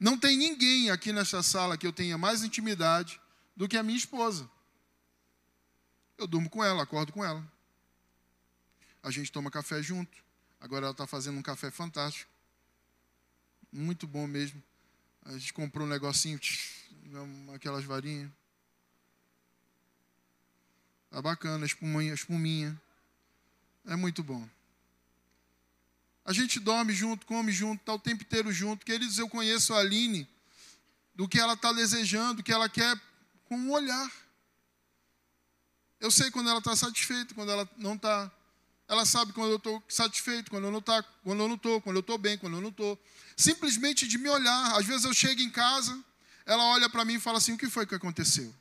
[0.00, 3.20] Não tem ninguém aqui nesta sala que eu tenha mais intimidade
[3.56, 4.50] do que a minha esposa.
[6.18, 7.44] Eu durmo com ela, acordo com ela.
[9.02, 10.16] A gente toma café junto.
[10.60, 12.30] Agora ela está fazendo um café fantástico.
[13.70, 14.62] Muito bom mesmo.
[15.24, 16.38] A gente comprou um negocinho,
[17.54, 18.30] aquelas varinhas.
[21.10, 22.80] Tá bacana, espuminha, espuminha.
[23.86, 24.48] É muito bom.
[26.24, 28.84] A gente dorme junto, come junto, está o tempo inteiro junto.
[28.84, 30.26] Queridos, eu conheço a Aline,
[31.14, 32.98] do que ela está desejando, do que ela quer,
[33.44, 34.10] com um olhar.
[36.00, 38.30] Eu sei quando ela está satisfeita, quando ela não está.
[38.88, 41.96] Ela sabe quando eu estou satisfeito, quando eu não tá, quando eu não estou, quando
[41.96, 42.98] eu estou bem, quando eu não estou.
[43.36, 44.76] Simplesmente de me olhar.
[44.76, 46.02] Às vezes eu chego em casa,
[46.46, 48.54] ela olha para mim e fala assim: o que foi que aconteceu?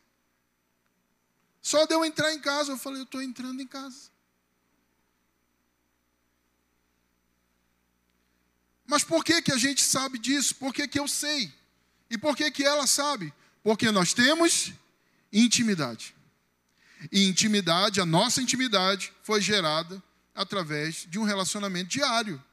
[1.62, 4.12] Só de eu entrar em casa, eu falei: eu estou entrando em casa.
[8.86, 10.56] Mas por que, que a gente sabe disso?
[10.56, 11.52] Por que, que eu sei?
[12.10, 13.34] E por que, que ela sabe?
[13.64, 14.74] Porque nós temos
[15.32, 16.14] intimidade.
[17.12, 20.02] E intimidade, a nossa intimidade, foi gerada
[20.36, 22.44] através de um relacionamento diário,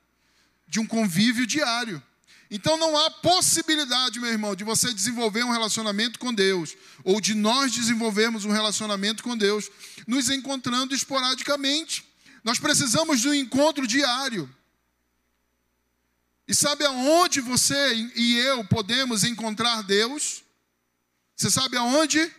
[0.67, 2.03] de um convívio diário.
[2.51, 7.33] Então não há possibilidade, meu irmão, de você desenvolver um relacionamento com Deus, ou de
[7.33, 9.71] nós desenvolvermos um relacionamento com Deus,
[10.05, 12.05] nos encontrando esporadicamente.
[12.43, 14.53] Nós precisamos de um encontro diário.
[16.49, 20.43] E sabe aonde você e eu podemos encontrar Deus?
[21.37, 22.35] Você sabe aonde?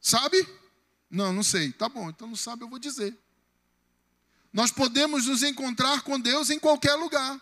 [0.00, 0.48] Sabe?
[1.10, 1.72] Não, não sei.
[1.72, 3.14] Tá bom, então não sabe, eu vou dizer.
[4.50, 7.38] Nós podemos nos encontrar com Deus em qualquer lugar.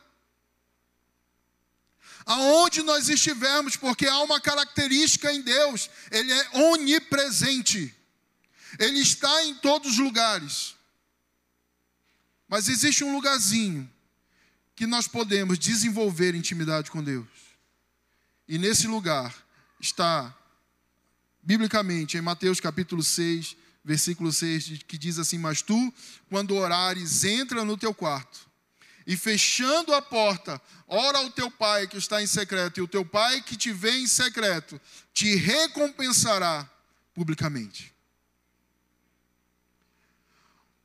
[2.26, 7.94] Aonde nós estivermos, porque há uma característica em Deus, Ele é onipresente.
[8.78, 10.74] Ele está em todos os lugares.
[12.48, 13.90] Mas existe um lugarzinho
[14.74, 17.26] que nós podemos desenvolver intimidade com Deus.
[18.46, 19.34] E nesse lugar
[19.80, 20.34] está,
[21.42, 25.92] biblicamente, em Mateus capítulo 6, versículo 6, que diz assim: Mas tu,
[26.28, 28.47] quando orares, entra no teu quarto,
[29.08, 33.06] e fechando a porta, ora ao teu pai que está em secreto, e o teu
[33.06, 34.78] pai que te vê em secreto,
[35.14, 36.70] te recompensará
[37.14, 37.94] publicamente.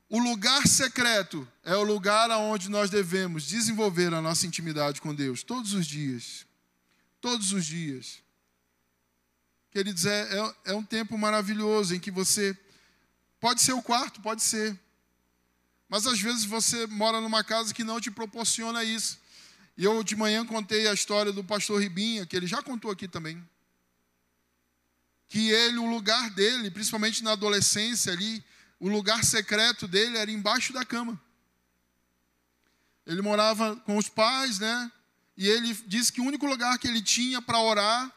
[0.09, 5.41] o lugar secreto é o lugar onde nós devemos desenvolver a nossa intimidade com Deus
[5.41, 6.45] todos os dias.
[7.19, 8.21] Todos os dias.
[9.71, 12.55] Queridos, é, é, é um tempo maravilhoso em que você.
[13.39, 14.79] Pode ser o quarto, pode ser.
[15.87, 19.19] Mas às vezes você mora numa casa que não te proporciona isso.
[19.77, 23.07] E eu de manhã contei a história do pastor Ribinha, que ele já contou aqui
[23.07, 23.43] também.
[25.27, 28.43] Que ele, o lugar dele, principalmente na adolescência ali,
[28.79, 31.19] o lugar secreto dele era embaixo da cama.
[33.05, 34.91] Ele morava com os pais, né?
[35.35, 38.11] E ele disse que o único lugar que ele tinha para orar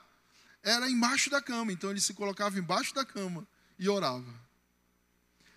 [0.62, 1.72] era embaixo da cama.
[1.72, 3.46] Então ele se colocava embaixo da cama
[3.78, 4.45] e orava.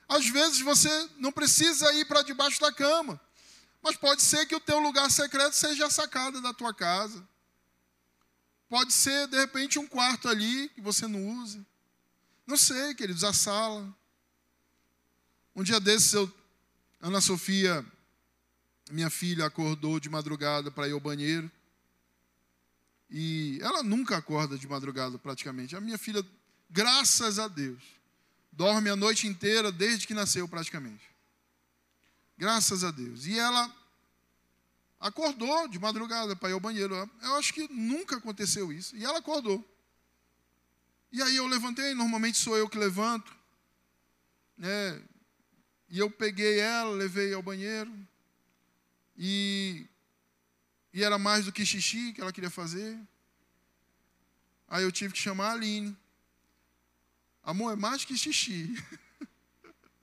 [0.10, 3.22] Às vezes você não precisa ir para debaixo da cama,
[3.80, 7.24] mas pode ser que o teu lugar secreto seja a sacada da tua casa.
[8.68, 11.64] Pode ser, de repente, um quarto ali que você não usa.
[12.46, 13.96] Não sei, queridos, a sala.
[15.56, 16.32] Um dia desses, eu,
[17.00, 17.86] Ana Sofia,
[18.92, 21.52] minha filha, acordou de madrugada para ir ao banheiro.
[23.12, 25.76] E ela nunca acorda de madrugada, praticamente.
[25.76, 26.24] A minha filha,
[26.70, 27.99] graças a Deus,
[28.60, 31.10] dorme a noite inteira desde que nasceu, praticamente.
[32.38, 33.26] Graças a Deus.
[33.26, 33.74] E ela
[35.00, 36.94] acordou de madrugada para ir ao banheiro.
[37.22, 38.98] Eu acho que nunca aconteceu isso.
[38.98, 39.66] E ela acordou.
[41.10, 43.34] E aí eu levantei, normalmente sou eu que levanto.
[44.58, 45.02] Né?
[45.88, 47.98] E eu peguei ela, levei ao banheiro.
[49.18, 49.88] E,
[50.94, 53.00] e era mais do que xixi que ela queria fazer.
[54.68, 55.98] Aí eu tive que chamar a Aline.
[57.50, 58.72] Amor, é mais que xixi.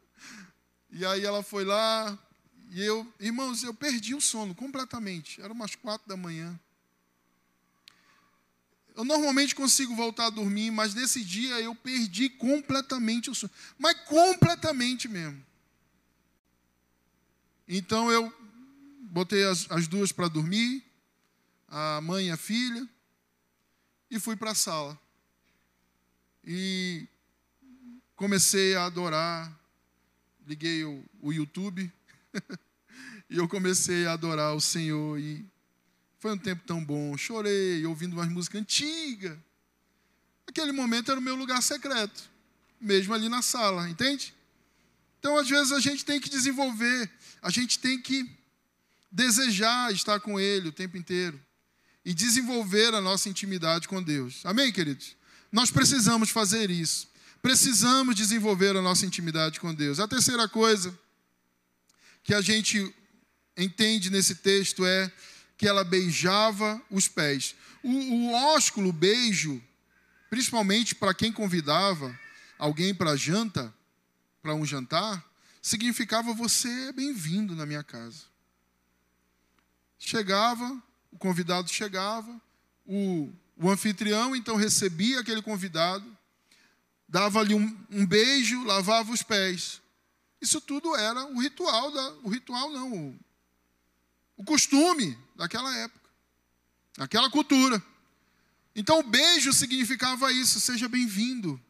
[0.90, 2.18] e aí ela foi lá.
[2.72, 5.40] E eu, irmãos, eu perdi o sono completamente.
[5.40, 6.58] Era umas quatro da manhã.
[8.96, 13.52] Eu normalmente consigo voltar a dormir, mas nesse dia eu perdi completamente o sono.
[13.78, 15.40] Mas completamente mesmo.
[17.68, 18.34] Então eu
[19.02, 20.84] botei as, as duas para dormir,
[21.68, 22.88] a mãe e a filha,
[24.10, 25.00] e fui para a sala.
[26.44, 27.06] E
[28.16, 29.52] comecei a adorar,
[30.46, 31.92] liguei o, o YouTube,
[33.28, 35.20] e eu comecei a adorar o Senhor.
[35.20, 35.44] E
[36.18, 37.16] foi um tempo tão bom.
[37.16, 39.36] Chorei, ouvindo umas músicas antigas.
[40.46, 42.28] Aquele momento era o meu lugar secreto,
[42.80, 44.34] mesmo ali na sala, entende?
[45.18, 47.10] Então, às vezes, a gente tem que desenvolver,
[47.42, 48.30] a gente tem que
[49.10, 51.40] desejar estar com Ele o tempo inteiro
[52.04, 54.46] e desenvolver a nossa intimidade com Deus.
[54.46, 55.16] Amém, queridos?
[55.50, 57.08] Nós precisamos fazer isso.
[57.46, 60.00] Precisamos desenvolver a nossa intimidade com Deus.
[60.00, 60.92] A terceira coisa
[62.24, 62.92] que a gente
[63.56, 65.12] entende nesse texto é
[65.56, 67.54] que ela beijava os pés.
[67.84, 69.62] O, o ósculo, o beijo,
[70.28, 72.18] principalmente para quem convidava
[72.58, 73.72] alguém para janta,
[74.42, 75.24] para um jantar,
[75.62, 78.24] significava você é bem-vindo na minha casa.
[80.00, 80.82] Chegava,
[81.12, 82.42] o convidado chegava,
[82.84, 86.04] o, o anfitrião então recebia aquele convidado,
[87.08, 89.80] dava-lhe um, um, beijo, lavava os pés.
[90.40, 93.18] Isso tudo era o ritual, da, o ritual não, o,
[94.38, 96.10] o costume daquela época,
[96.96, 97.82] daquela cultura.
[98.74, 101.60] Então o beijo significava isso, seja bem-vindo.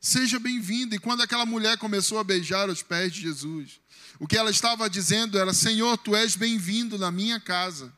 [0.00, 0.94] Seja bem-vindo.
[0.94, 3.80] E quando aquela mulher começou a beijar os pés de Jesus,
[4.20, 7.92] o que ela estava dizendo era: Senhor, tu és bem-vindo na minha casa,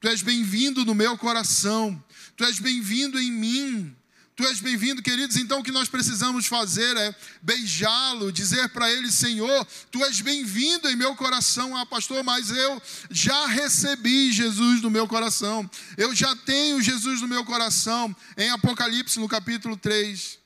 [0.00, 2.02] tu és bem-vindo no meu coração,
[2.36, 3.96] tu és bem-vindo em mim.
[4.36, 5.38] Tu és bem-vindo, queridos.
[5.38, 10.90] Então, o que nós precisamos fazer é beijá-lo, dizer para ele: Senhor, tu és bem-vindo
[10.90, 11.74] em meu coração.
[11.74, 15.68] Ah, pastor, mas eu já recebi Jesus no meu coração.
[15.96, 18.14] Eu já tenho Jesus no meu coração.
[18.36, 20.38] Em Apocalipse, no capítulo 3,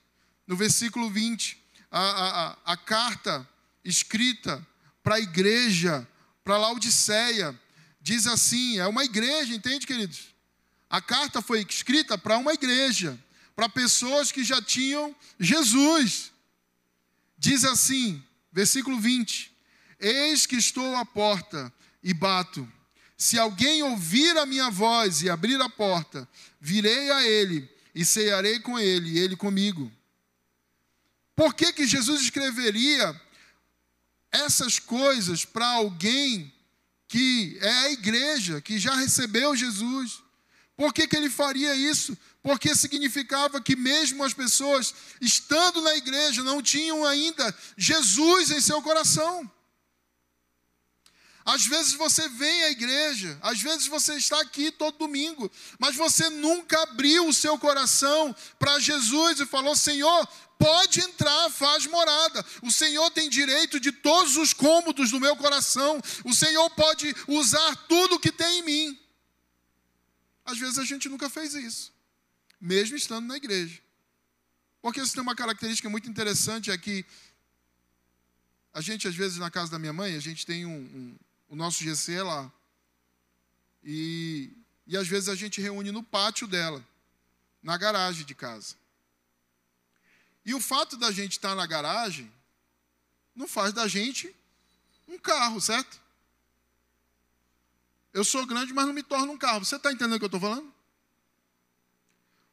[0.46, 3.44] no versículo 20, a, a, a carta
[3.84, 4.64] escrita
[5.02, 6.06] para a igreja,
[6.44, 7.58] para Laodiceia,
[8.00, 10.26] diz assim: é uma igreja, entende, queridos?
[10.88, 13.18] A carta foi escrita para uma igreja,
[13.54, 16.32] para pessoas que já tinham Jesus.
[17.38, 18.22] Diz assim,
[18.52, 19.50] versículo 20:
[19.98, 21.72] Eis que estou à porta
[22.02, 22.70] e bato.
[23.16, 26.28] Se alguém ouvir a minha voz e abrir a porta,
[26.60, 29.92] virei a ele e cearei com ele e ele comigo.
[31.36, 33.18] Por que, que Jesus escreveria
[34.30, 36.52] essas coisas para alguém
[37.08, 40.22] que é a igreja, que já recebeu Jesus?
[40.80, 42.16] Por que, que ele faria isso?
[42.42, 48.80] Porque significava que mesmo as pessoas estando na igreja não tinham ainda Jesus em seu
[48.80, 49.52] coração.
[51.44, 56.30] Às vezes você vem à igreja, às vezes você está aqui todo domingo, mas você
[56.30, 60.26] nunca abriu o seu coração para Jesus e falou: Senhor,
[60.58, 62.42] pode entrar, faz morada.
[62.62, 66.00] O Senhor tem direito de todos os cômodos do meu coração.
[66.24, 69.09] O Senhor pode usar tudo que tem em mim.
[70.50, 71.92] Às vezes a gente nunca fez isso,
[72.60, 73.80] mesmo estando na igreja.
[74.82, 77.04] Porque isso tem uma característica muito interessante: é que
[78.72, 81.16] a gente, às vezes, na casa da minha mãe, a gente tem um, um
[81.50, 82.52] o nosso GC é lá.
[83.82, 84.50] E,
[84.86, 86.84] e às vezes a gente reúne no pátio dela,
[87.60, 88.76] na garagem de casa.
[90.44, 92.32] E o fato da gente estar na garagem
[93.34, 94.34] não faz da gente
[95.08, 95.99] um carro, certo?
[98.12, 99.64] Eu sou grande, mas não me torno um carro.
[99.64, 100.72] Você está entendendo o que eu estou falando?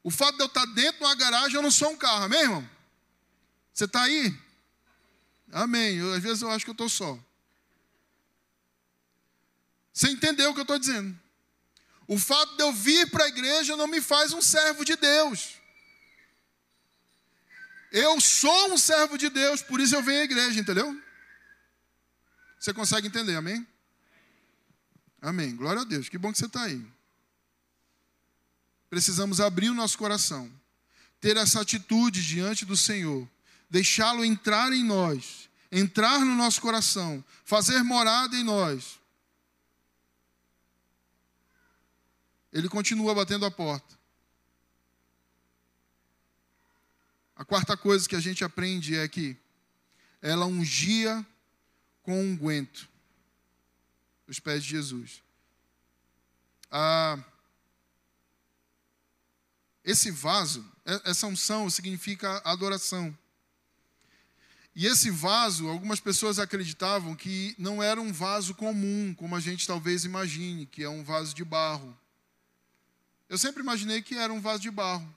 [0.03, 2.41] O fato de eu estar dentro de uma garagem, eu não sou um carro, amém,
[2.41, 2.69] irmão?
[3.73, 4.37] Você está aí?
[5.51, 5.97] Amém.
[5.97, 7.19] Eu, às vezes eu acho que eu estou só.
[9.91, 11.17] Você entendeu o que eu estou dizendo?
[12.07, 15.55] O fato de eu vir para a igreja não me faz um servo de Deus.
[17.91, 21.01] Eu sou um servo de Deus, por isso eu venho à igreja, entendeu?
[22.59, 23.67] Você consegue entender, amém?
[25.27, 25.55] Amém.
[25.55, 26.09] Glória a Deus.
[26.09, 26.85] Que bom que você está aí.
[28.89, 30.49] Precisamos abrir o nosso coração,
[31.19, 33.27] ter essa atitude diante do Senhor,
[33.69, 38.97] deixá-lo entrar em nós, entrar no nosso coração, fazer morada em nós
[42.57, 43.95] ele continua batendo a porta.
[47.35, 49.37] A quarta coisa que a gente aprende é que
[50.21, 51.23] ela ungia
[52.01, 52.89] com unguento
[54.27, 55.23] os pés de Jesus.
[56.69, 57.17] Ah,
[59.83, 60.69] esse vaso,
[61.05, 63.17] essa unção significa adoração.
[64.75, 69.65] E esse vaso, algumas pessoas acreditavam que não era um vaso comum, como a gente
[69.65, 71.97] talvez imagine, que é um vaso de barro.
[73.27, 75.15] Eu sempre imaginei que era um vaso de barro.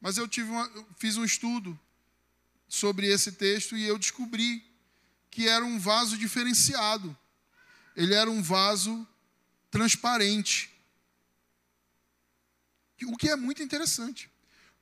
[0.00, 1.78] Mas eu tive uma, fiz um estudo
[2.68, 4.64] sobre esse texto e eu descobri
[5.30, 7.16] que era um vaso diferenciado.
[7.96, 9.06] Ele era um vaso
[9.70, 10.70] transparente.
[13.06, 14.30] O que é muito interessante.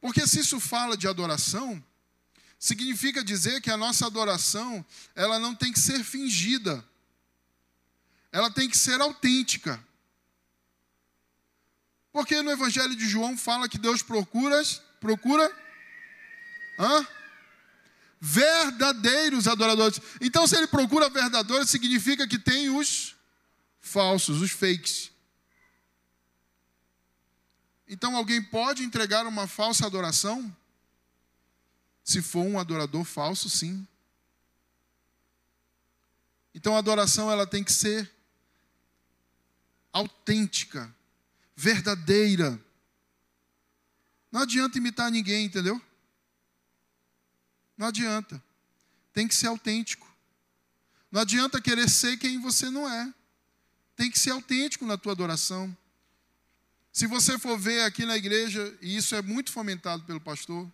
[0.00, 1.82] Porque se isso fala de adoração,
[2.58, 4.84] significa dizer que a nossa adoração,
[5.14, 6.84] ela não tem que ser fingida.
[8.30, 9.82] Ela tem que ser autêntica.
[12.12, 14.62] Porque no Evangelho de João fala que Deus procura,
[15.00, 15.50] procura
[16.78, 17.06] hã?
[18.24, 20.00] Verdadeiros adoradores.
[20.20, 23.16] Então, se ele procura verdadeiros, significa que tem os
[23.80, 25.10] falsos, os fakes.
[27.88, 30.56] Então, alguém pode entregar uma falsa adoração?
[32.04, 33.84] Se for um adorador falso, sim.
[36.54, 38.08] Então, a adoração ela tem que ser
[39.92, 40.94] autêntica
[41.56, 42.56] verdadeira.
[44.30, 45.82] Não adianta imitar ninguém, entendeu?
[47.76, 48.42] Não adianta.
[49.12, 50.10] Tem que ser autêntico.
[51.10, 53.12] Não adianta querer ser quem você não é.
[53.94, 55.76] Tem que ser autêntico na tua adoração.
[56.92, 60.70] Se você for ver aqui na igreja, e isso é muito fomentado pelo pastor,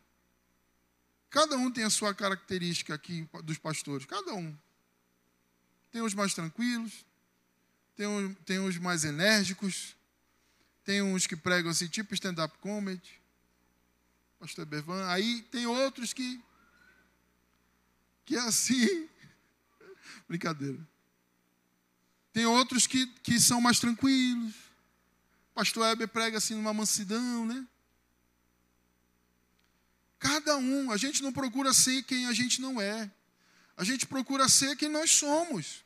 [1.31, 4.57] cada um tem a sua característica aqui dos pastores, cada um.
[5.93, 7.05] Tem os mais tranquilos,
[7.97, 9.97] tem, os, tem os mais enérgicos,
[10.85, 13.21] tem uns que pregam assim, tipo stand-up comedy,
[14.41, 15.07] pastor Bervan.
[15.09, 16.41] Aí tem outros que,
[18.29, 19.09] que é assim,
[20.29, 20.79] brincadeira.
[22.31, 24.53] Tem outros que, que são mais tranquilos.
[25.55, 27.67] Pastor Heber prega assim numa mansidão, né?
[30.19, 33.11] Cada um, a gente não procura ser quem a gente não é.
[33.79, 35.83] A gente procura ser quem nós somos.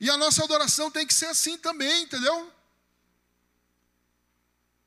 [0.00, 2.52] E a nossa adoração tem que ser assim também, entendeu?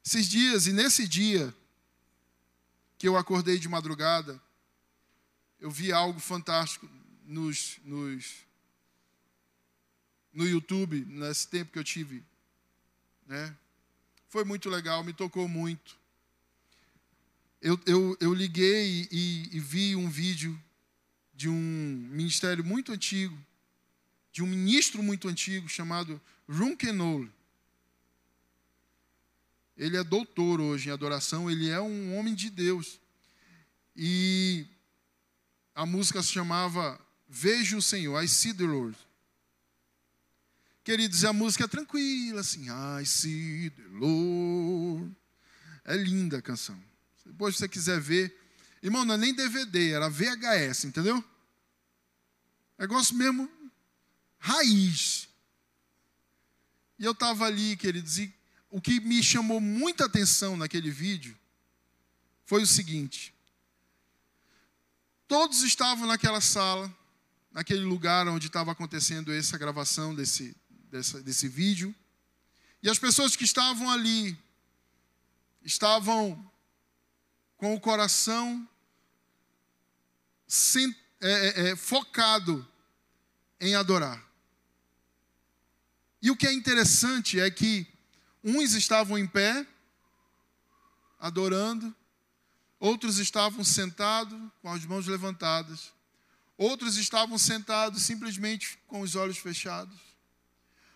[0.06, 1.56] Esses dias, e nesse dia
[2.98, 4.42] que eu acordei de madrugada,
[5.62, 6.90] eu vi algo fantástico
[7.24, 8.44] nos, nos,
[10.34, 12.24] no YouTube, nesse tempo que eu tive.
[13.28, 13.56] Né?
[14.28, 15.96] Foi muito legal, me tocou muito.
[17.62, 20.60] Eu, eu, eu liguei e, e vi um vídeo
[21.32, 21.54] de um
[22.12, 23.38] ministério muito antigo,
[24.32, 27.30] de um ministro muito antigo chamado Runkenol.
[29.78, 33.00] Ele é doutor hoje em adoração, ele é um homem de Deus.
[33.96, 34.66] E
[35.82, 38.96] a música se chamava Vejo o Senhor, I See the Lord.
[40.84, 45.12] Queridos, a música é tranquila, assim, I see the Lord.
[45.84, 46.80] É linda a canção.
[47.26, 48.32] Depois, se você quiser ver,
[48.84, 51.24] irmão, não é nem DVD, era VHS, entendeu?
[52.78, 53.50] Negócio mesmo
[54.38, 55.28] raiz.
[57.00, 58.32] E eu estava ali, queridos, e
[58.70, 61.36] o que me chamou muita atenção naquele vídeo
[62.46, 63.34] foi o seguinte:
[65.32, 66.94] todos estavam naquela sala,
[67.54, 70.54] naquele lugar onde estava acontecendo essa gravação desse,
[70.90, 71.96] desse, desse vídeo,
[72.84, 74.38] e as pessoas que estavam ali
[75.64, 76.52] estavam
[77.56, 78.68] com o coração
[80.46, 82.68] sem, é, é, é, focado
[83.58, 84.22] em adorar.
[86.22, 87.88] E o que é interessante é que
[88.44, 89.66] uns estavam em pé,
[91.18, 91.96] adorando,
[92.82, 95.94] outros estavam sentados, com as mãos levantadas,
[96.58, 99.96] outros estavam sentados simplesmente com os olhos fechados.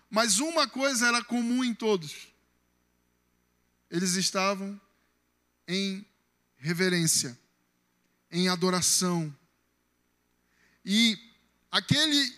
[0.09, 2.27] Mas uma coisa era comum em todos:
[3.89, 4.81] eles estavam
[5.67, 6.03] em
[6.57, 7.38] reverência,
[8.31, 9.33] em adoração.
[10.83, 11.17] E
[11.71, 12.36] aquele,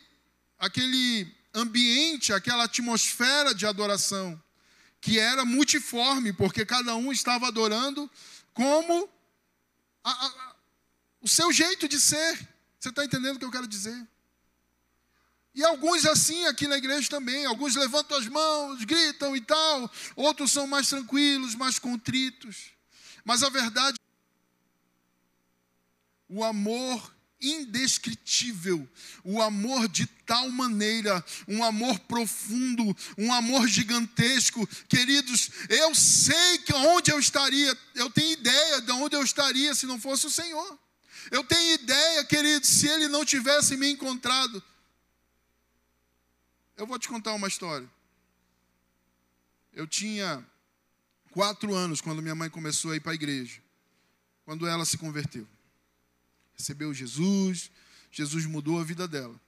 [0.59, 4.41] aquele ambiente, aquela atmosfera de adoração,
[4.99, 8.11] que era multiforme, porque cada um estava adorando
[8.53, 9.09] como
[10.09, 10.55] a, a,
[11.21, 12.47] o seu jeito de ser.
[12.79, 14.07] Você está entendendo o que eu quero dizer?
[15.53, 17.45] E alguns assim aqui na igreja também.
[17.45, 19.91] Alguns levantam as mãos, gritam e tal.
[20.15, 22.71] Outros são mais tranquilos, mais contritos.
[23.25, 23.97] Mas a verdade,
[26.29, 28.87] o amor indescritível,
[29.23, 34.67] o amor de tal maneira, um amor profundo, um amor gigantesco.
[34.87, 39.85] Queridos, eu sei que onde eu estaria, eu tenho ideia de onde eu estaria se
[39.85, 40.79] não fosse o Senhor.
[41.29, 44.63] Eu tenho ideia, queridos, se ele não tivesse me encontrado.
[46.75, 47.89] Eu vou te contar uma história.
[49.73, 50.43] Eu tinha
[51.31, 53.61] quatro anos quando minha mãe começou a ir para a igreja,
[54.43, 55.47] quando ela se converteu
[56.57, 57.71] recebeu Jesus,
[58.11, 59.39] Jesus mudou a vida dela.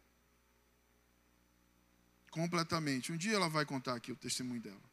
[2.29, 3.11] Completamente.
[3.11, 4.89] Um dia ela vai contar aqui o testemunho dela.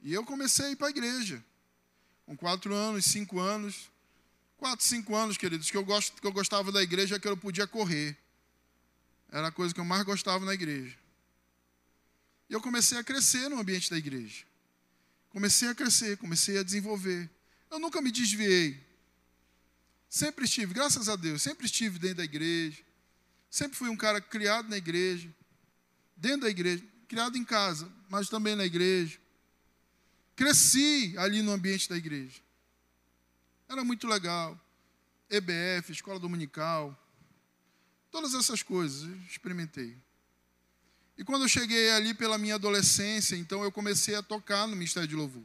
[0.00, 1.44] E eu comecei a ir para a igreja.
[2.24, 3.90] Com quatro anos, cinco anos.
[4.56, 7.66] Quatro, cinco anos, queridos, que eu, gosto, que eu gostava da igreja que eu podia
[7.66, 8.16] correr.
[9.30, 10.96] Era a coisa que eu mais gostava na igreja.
[12.48, 14.44] E eu comecei a crescer no ambiente da igreja.
[15.30, 17.28] Comecei a crescer, comecei a desenvolver.
[17.70, 18.78] Eu nunca me desviei.
[20.10, 22.82] Sempre estive, graças a Deus, sempre estive dentro da igreja.
[23.48, 25.32] Sempre fui um cara criado na igreja,
[26.16, 29.20] dentro da igreja, criado em casa, mas também na igreja.
[30.34, 32.40] Cresci ali no ambiente da igreja.
[33.68, 34.60] Era muito legal.
[35.30, 36.96] EBF, escola dominical,
[38.10, 39.96] todas essas coisas, experimentei.
[41.16, 45.08] E quando eu cheguei ali pela minha adolescência, então eu comecei a tocar no Ministério
[45.08, 45.44] de Louvor.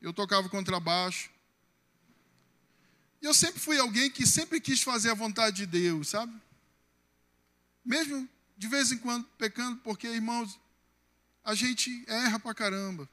[0.00, 1.30] Eu tocava contrabaixo,
[3.20, 6.32] e eu sempre fui alguém que sempre quis fazer a vontade de Deus, sabe?
[7.84, 10.58] Mesmo de vez em quando pecando, porque, irmãos,
[11.44, 13.08] a gente erra pra caramba.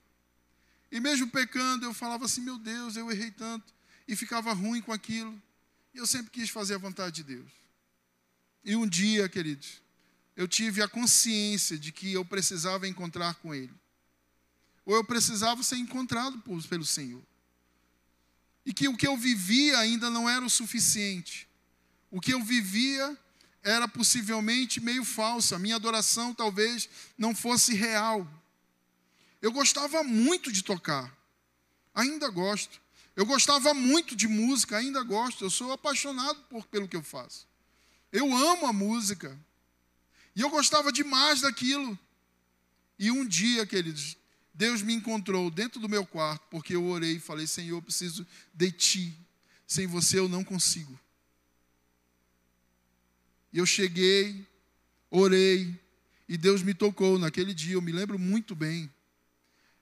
[0.91, 3.74] E mesmo pecando, eu falava assim: meu Deus, eu errei tanto.
[4.08, 5.41] E ficava ruim com aquilo.
[5.93, 7.51] E eu sempre quis fazer a vontade de Deus.
[8.64, 9.82] E um dia, queridos,
[10.36, 13.74] eu tive a consciência de que eu precisava encontrar com Ele.
[14.86, 16.39] Ou eu precisava ser encontrado
[16.70, 17.24] pelo Senhor
[18.66, 21.47] e que o que eu vivia ainda não era o suficiente.
[22.09, 23.18] O que eu vivia
[23.61, 28.28] era possivelmente meio falso, a minha adoração talvez não fosse real.
[29.41, 31.16] Eu gostava muito de tocar,
[31.93, 32.82] ainda gosto.
[33.16, 35.45] Eu gostava muito de música, ainda gosto.
[35.45, 37.47] Eu sou apaixonado por, pelo que eu faço.
[38.11, 39.39] Eu amo a música.
[40.36, 41.97] E eu gostava demais daquilo.
[42.99, 44.18] E um dia, queridos,
[44.56, 48.26] Deus me encontrou dentro do meu quarto, porque eu orei e falei: Senhor, eu preciso
[48.53, 49.14] de ti.
[49.68, 50.97] Sem você eu não consigo.
[53.51, 54.47] E eu cheguei,
[55.10, 55.78] orei,
[56.28, 58.91] e Deus me tocou naquele dia, eu me lembro muito bem.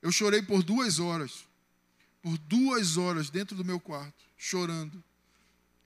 [0.02, 1.46] Eu chorei por duas horas,
[2.22, 5.04] por duas horas dentro do meu quarto, chorando,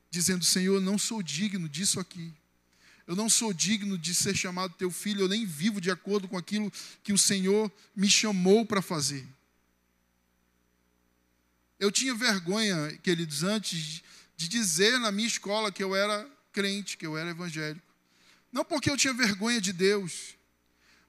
[0.09, 2.33] dizendo: Senhor, não sou digno disso aqui
[3.07, 6.37] eu não sou digno de ser chamado teu filho, eu nem vivo de acordo com
[6.37, 6.69] aquilo
[7.01, 9.25] que o Senhor me chamou para fazer.
[11.79, 14.03] Eu tinha vergonha, queridos, antes
[14.35, 17.85] de dizer na minha escola que eu era crente, que eu era evangélico.
[18.51, 20.35] Não porque eu tinha vergonha de Deus,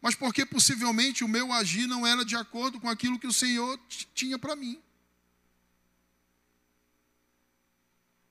[0.00, 3.76] mas porque possivelmente o meu agir não era de acordo com aquilo que o Senhor
[4.14, 4.80] tinha para mim.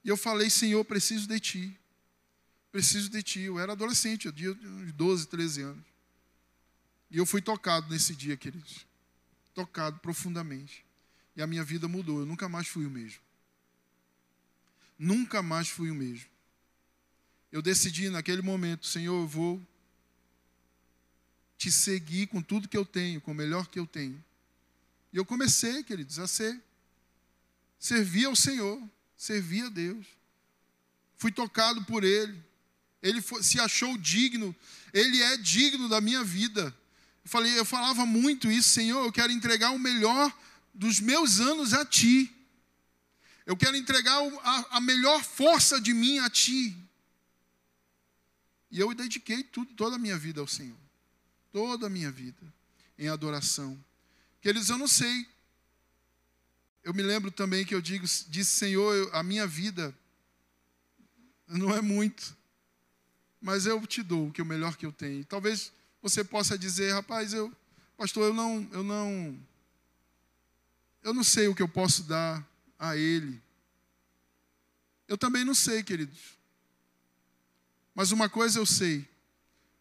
[0.05, 1.80] E eu falei, Senhor, preciso de Ti
[2.78, 3.40] preciso de ti.
[3.40, 5.84] Eu era adolescente, eu tinha uns 12, 13 anos.
[7.10, 8.86] E eu fui tocado nesse dia, queridos.
[9.56, 10.86] Tocado profundamente.
[11.36, 12.20] E a minha vida mudou.
[12.20, 13.20] Eu nunca mais fui o mesmo.
[15.00, 16.30] Nunca mais fui o mesmo.
[17.52, 19.60] Eu decidi naquele momento, Senhor, eu vou
[21.58, 24.24] te seguir com tudo que eu tenho, com o melhor que eu tenho.
[25.12, 26.62] E eu comecei, queridos, a ser
[27.80, 28.80] servir ao Senhor,
[29.18, 30.06] servir a Deus.
[31.16, 32.46] Fui tocado por Ele.
[33.02, 34.56] Ele foi, se achou digno.
[34.93, 36.76] Ele é digno da minha vida.
[37.24, 39.04] Eu falei, eu falava muito isso, Senhor.
[39.04, 40.36] Eu quero entregar o melhor
[40.74, 42.34] dos meus anos a Ti.
[43.45, 46.76] Eu quero entregar a, a melhor força de mim a Ti.
[48.70, 50.78] E eu dediquei tudo, toda a minha vida ao Senhor.
[51.52, 52.41] Toda a minha vida
[52.98, 53.82] em adoração.
[54.41, 55.28] Queridos, eu não sei.
[56.84, 59.93] Eu me lembro também que eu digo, disse, Senhor, eu, a minha vida
[61.48, 62.37] não é muito,
[63.42, 65.24] mas eu te dou o que é o melhor que eu tenho.
[65.26, 65.72] Talvez
[66.02, 67.52] você possa dizer, rapaz, eu,
[67.98, 69.40] pastor, eu não, eu não,
[71.04, 72.46] eu não sei o que eu posso dar
[72.78, 73.42] a Ele.
[75.08, 76.38] Eu também não sei, queridos.
[77.96, 79.08] Mas uma coisa eu sei: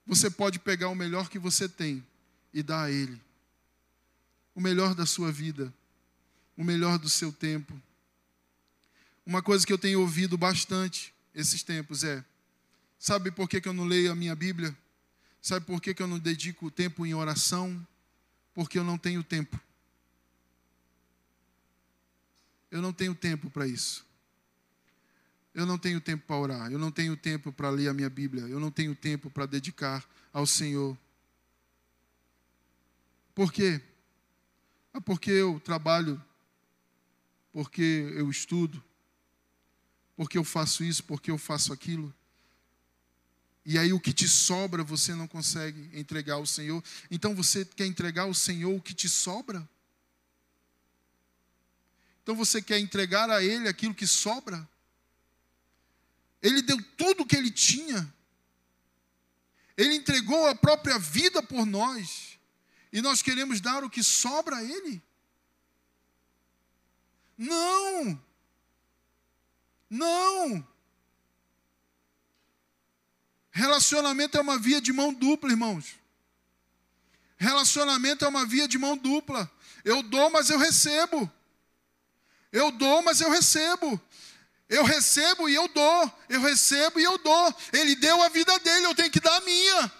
[0.07, 2.07] você pode pegar o melhor que você tem
[2.53, 3.21] e dar a Ele.
[4.55, 5.73] O melhor da sua vida,
[6.57, 7.79] o melhor do seu tempo.
[9.27, 12.25] Uma coisa que eu tenho ouvido bastante esses tempos é:
[12.99, 14.77] sabe por que, que eu não leio a minha Bíblia?
[15.41, 17.87] Sabe por que, que eu não dedico tempo em oração?
[18.53, 19.61] Porque eu não tenho tempo.
[22.71, 24.05] Eu não tenho tempo para isso.
[25.55, 28.43] Eu não tenho tempo para orar, eu não tenho tempo para ler a minha Bíblia,
[28.43, 30.99] eu não tenho tempo para dedicar ao Senhor.
[33.35, 33.81] Por quê?
[34.93, 36.23] Ah, porque eu trabalho,
[37.53, 38.85] porque eu estudo,
[40.15, 42.15] porque eu faço isso, porque eu faço aquilo.
[43.69, 46.83] E aí o que te sobra você não consegue entregar ao Senhor.
[47.11, 49.69] Então você quer entregar ao Senhor o que te sobra?
[52.23, 54.67] Então você quer entregar a Ele aquilo que sobra?
[56.41, 58.14] Ele deu tudo o que ele tinha.
[59.77, 62.39] Ele entregou a própria vida por nós.
[62.93, 65.03] E nós queremos dar o que sobra a Ele?
[67.37, 68.25] Não!
[69.91, 70.76] Não!
[73.57, 75.99] Relacionamento é uma via de mão dupla, irmãos.
[77.39, 79.51] Relacionamento é uma via de mão dupla.
[79.83, 81.33] Eu dou, mas eu recebo.
[82.53, 83.99] Eu dou, mas eu recebo.
[84.69, 87.55] Eu recebo e eu dou, eu recebo e eu dou.
[87.73, 89.93] Ele deu a vida dele, eu tenho que dar a minha.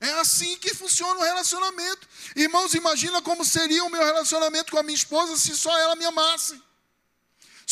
[0.00, 2.08] É assim que funciona o relacionamento.
[2.34, 6.06] Irmãos, imagina como seria o meu relacionamento com a minha esposa se só ela me
[6.06, 6.60] amasse.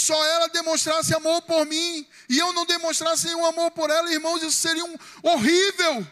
[0.00, 4.42] Só ela demonstrasse amor por mim e eu não demonstrasse nenhum amor por ela, irmãos,
[4.42, 6.06] isso seria um horrível.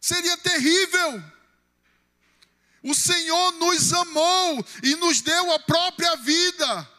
[0.00, 1.22] Seria terrível.
[2.82, 6.90] O Senhor nos amou e nos deu a própria vida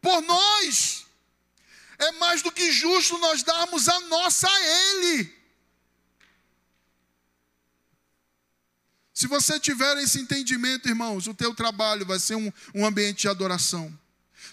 [0.00, 1.06] por nós.
[1.98, 5.38] É mais do que justo nós darmos a nossa a Ele.
[9.12, 13.28] Se você tiver esse entendimento, irmãos, o teu trabalho vai ser um, um ambiente de
[13.28, 13.96] adoração.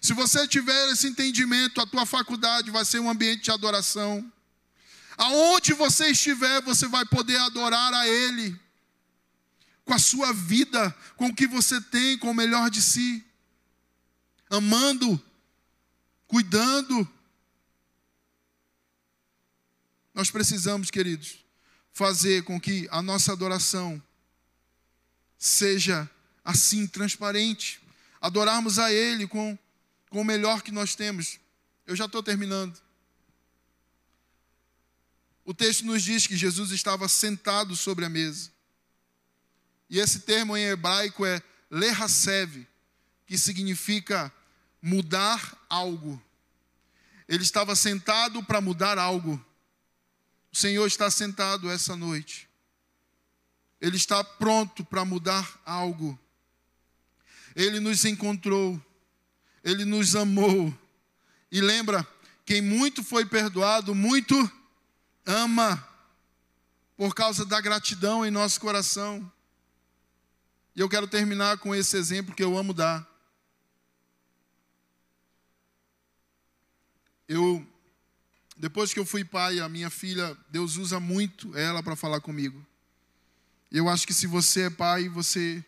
[0.06, 4.32] Se você tiver esse entendimento, a tua faculdade vai ser um ambiente de adoração.
[5.18, 8.56] Aonde você estiver, você vai poder adorar a Ele
[9.84, 13.26] com a sua vida, com o que você tem, com o melhor de si,
[14.48, 15.20] amando,
[16.28, 17.12] cuidando.
[20.14, 21.44] Nós precisamos, queridos,
[21.92, 24.00] fazer com que a nossa adoração
[25.36, 26.08] seja
[26.44, 27.82] assim, transparente.
[28.22, 29.58] Adorarmos a Ele com,
[30.16, 31.42] com o melhor que nós temos.
[31.86, 32.82] Eu já estou terminando.
[35.44, 38.50] O texto nos diz que Jesus estava sentado sobre a mesa.
[39.90, 42.66] E esse termo em hebraico é lehasev,
[43.26, 44.32] que significa
[44.82, 46.24] mudar algo.
[47.28, 49.46] Ele estava sentado para mudar algo.
[50.50, 52.48] O Senhor está sentado essa noite.
[53.82, 56.18] Ele está pronto para mudar algo.
[57.54, 58.82] Ele nos encontrou.
[59.66, 60.72] Ele nos amou.
[61.52, 62.08] E lembra,
[62.46, 64.36] quem muito foi perdoado, muito
[65.26, 65.84] ama.
[66.96, 69.30] Por causa da gratidão em nosso coração.
[70.76, 73.10] E eu quero terminar com esse exemplo que eu amo dar.
[77.28, 77.66] Eu,
[78.56, 82.64] depois que eu fui pai, a minha filha, Deus usa muito ela para falar comigo.
[83.72, 85.66] Eu acho que se você é pai, você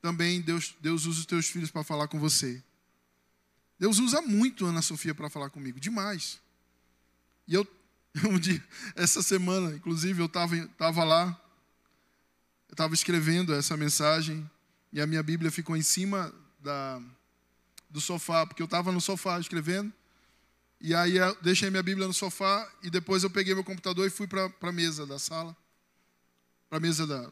[0.00, 2.62] também, Deus, Deus usa os teus filhos para falar com você.
[3.78, 6.40] Deus usa muito Ana Sofia para falar comigo, demais.
[7.46, 7.66] E eu,
[8.28, 8.62] um dia,
[8.96, 11.40] essa semana, inclusive, eu estava lá,
[12.68, 14.48] eu estava escrevendo essa mensagem
[14.92, 17.00] e a minha Bíblia ficou em cima da,
[17.88, 19.92] do sofá, porque eu estava no sofá escrevendo.
[20.80, 24.10] E aí eu deixei minha Bíblia no sofá e depois eu peguei meu computador e
[24.10, 25.56] fui para a mesa da sala.
[26.68, 27.30] Para a mesa da.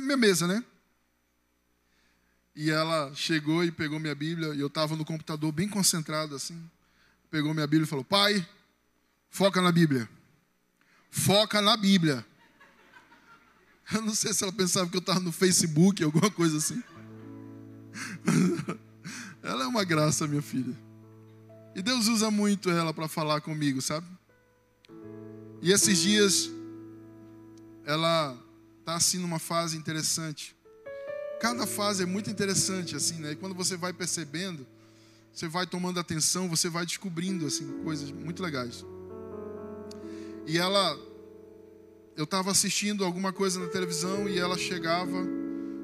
[0.00, 0.64] Minha mesa, né?
[2.60, 6.60] E ela chegou e pegou minha Bíblia e eu estava no computador bem concentrado assim.
[7.30, 8.44] Pegou minha Bíblia e falou: Pai,
[9.30, 10.10] foca na Bíblia.
[11.08, 12.26] Foca na Bíblia.
[13.94, 16.82] Eu não sei se ela pensava que eu estava no Facebook, alguma coisa assim.
[19.40, 20.76] Ela é uma graça, minha filha.
[21.74, 24.06] E Deus usa muito ela para falar comigo, sabe?
[25.62, 26.50] E esses dias,
[27.86, 28.36] ela
[28.80, 30.57] está assim numa fase interessante.
[31.40, 33.32] Cada fase é muito interessante, assim, né?
[33.32, 34.66] E quando você vai percebendo,
[35.32, 38.84] você vai tomando atenção, você vai descobrindo, assim, coisas muito legais.
[40.46, 40.98] E ela,
[42.16, 45.22] eu estava assistindo alguma coisa na televisão e ela chegava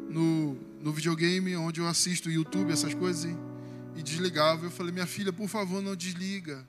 [0.08, 3.36] no, no videogame onde eu assisto YouTube, essas coisas, e,
[3.96, 4.66] e desligava.
[4.66, 6.66] Eu falei, minha filha, por favor, não desliga.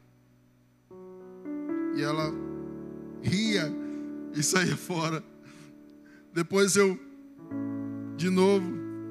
[1.95, 2.31] E ela
[3.23, 3.71] ria
[4.33, 5.23] e saía fora.
[6.33, 6.99] Depois eu,
[8.15, 8.65] de novo,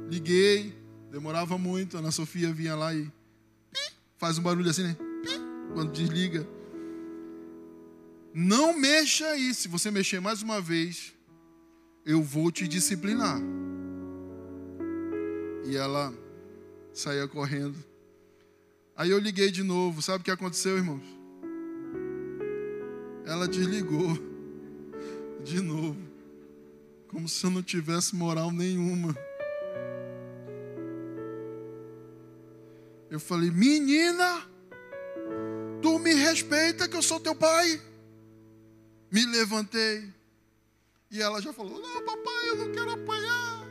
[0.09, 0.75] liguei,
[1.11, 1.97] demorava muito.
[1.97, 3.11] A Ana Sofia vinha lá e
[4.17, 4.97] faz um barulho assim, né?
[5.75, 6.47] Quando desliga.
[8.33, 9.53] Não mexa aí.
[9.55, 11.13] Se você mexer mais uma vez,
[12.05, 13.41] eu vou te disciplinar.
[15.67, 16.13] E ela
[16.93, 17.77] saía correndo.
[18.97, 20.01] Aí eu liguei de novo.
[20.03, 21.05] Sabe o que aconteceu, irmãos?
[23.27, 24.19] Ela desligou.
[25.45, 26.14] De novo.
[27.15, 29.17] Como se eu não tivesse moral nenhuma.
[33.09, 34.45] Eu falei, menina,
[35.81, 37.81] tu me respeita que eu sou teu pai.
[39.13, 40.13] Me levantei.
[41.09, 43.65] E ela já falou: Não, papai, eu não quero apanhar.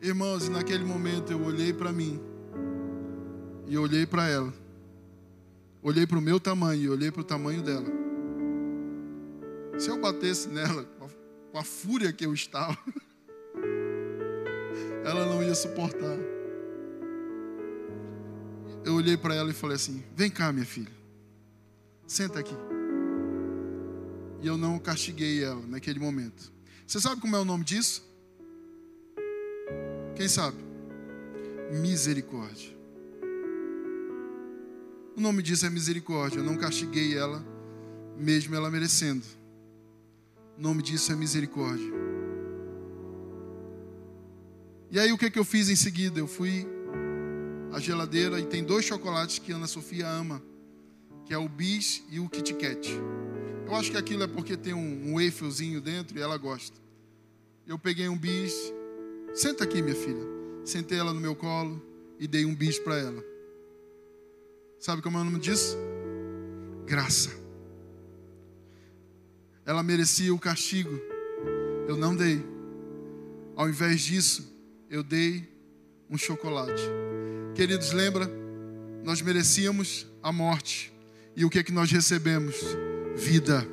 [0.00, 2.18] Irmãos, naquele momento eu olhei para mim
[3.66, 4.54] e olhei para ela.
[5.82, 7.84] Olhei para o meu tamanho e olhei para o tamanho dela.
[9.78, 10.94] Se eu batesse nela
[11.54, 12.76] com a fúria que eu estava,
[15.06, 16.18] ela não ia suportar.
[18.84, 20.90] Eu olhei para ela e falei assim: Vem cá, minha filha,
[22.08, 22.56] senta aqui.
[24.42, 26.52] E eu não castiguei ela naquele momento.
[26.84, 28.04] Você sabe como é o nome disso?
[30.16, 30.58] Quem sabe?
[31.70, 32.74] Misericórdia.
[35.16, 36.40] O nome disso é misericórdia.
[36.40, 37.46] Eu não castiguei ela,
[38.18, 39.24] mesmo ela merecendo.
[40.58, 41.92] O nome disso é misericórdia.
[44.90, 46.20] E aí o que, que eu fiz em seguida?
[46.20, 46.66] Eu fui
[47.72, 50.40] à geladeira e tem dois chocolates que Ana Sofia ama,
[51.26, 52.88] que é o Bis e o Kit Kat.
[53.66, 56.78] Eu acho que aquilo é porque tem um, um dentro e ela gosta.
[57.66, 58.54] Eu peguei um bis
[59.34, 60.22] Senta aqui, minha filha.
[60.64, 61.82] Sentei ela no meu colo
[62.20, 63.24] e dei um bicho para ela.
[64.78, 65.76] Sabe como é o nome disso?
[66.86, 67.43] Graça.
[69.66, 71.00] Ela merecia o castigo.
[71.88, 72.44] Eu não dei.
[73.56, 74.52] Ao invés disso,
[74.90, 75.48] eu dei
[76.10, 76.82] um chocolate.
[77.54, 78.30] Queridos, lembra?
[79.02, 80.92] Nós merecíamos a morte.
[81.36, 82.56] E o que é que nós recebemos?
[83.16, 83.66] Vida.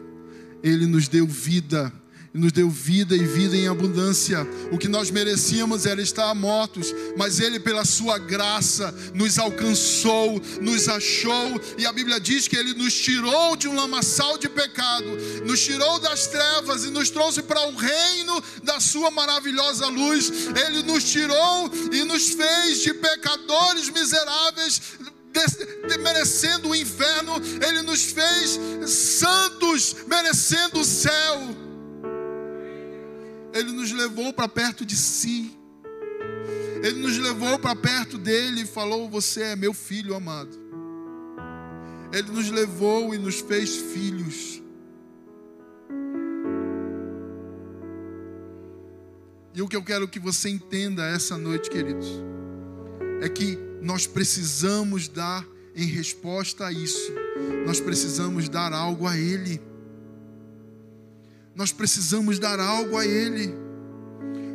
[0.63, 1.91] Ele nos deu vida
[2.33, 4.47] e nos deu vida e vida em abundância.
[4.71, 10.87] O que nós merecíamos era estar mortos, mas Ele, pela Sua graça, nos alcançou, nos
[10.87, 15.07] achou, e a Bíblia diz que Ele nos tirou de um lamaçal de pecado,
[15.45, 20.31] nos tirou das trevas e nos trouxe para o reino da Sua maravilhosa luz.
[20.65, 24.81] Ele nos tirou e nos fez de pecadores miseráveis
[26.03, 31.70] merecendo o inferno, Ele nos fez santos, merecendo o céu.
[33.53, 35.57] Ele nos levou para perto de si.
[36.83, 40.57] Ele nos levou para perto dele e falou: Você é meu filho amado.
[42.13, 44.61] Ele nos levou e nos fez filhos.
[49.53, 52.07] E o que eu quero que você entenda essa noite, queridos,
[53.21, 55.45] é que nós precisamos dar
[55.75, 57.11] em resposta a isso,
[57.65, 59.61] nós precisamos dar algo a Ele
[61.61, 63.53] nós precisamos dar algo a Ele.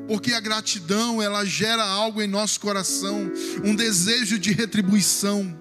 [0.08, 3.30] Porque a gratidão, ela gera algo em nosso coração,
[3.64, 5.56] um desejo de retribuição.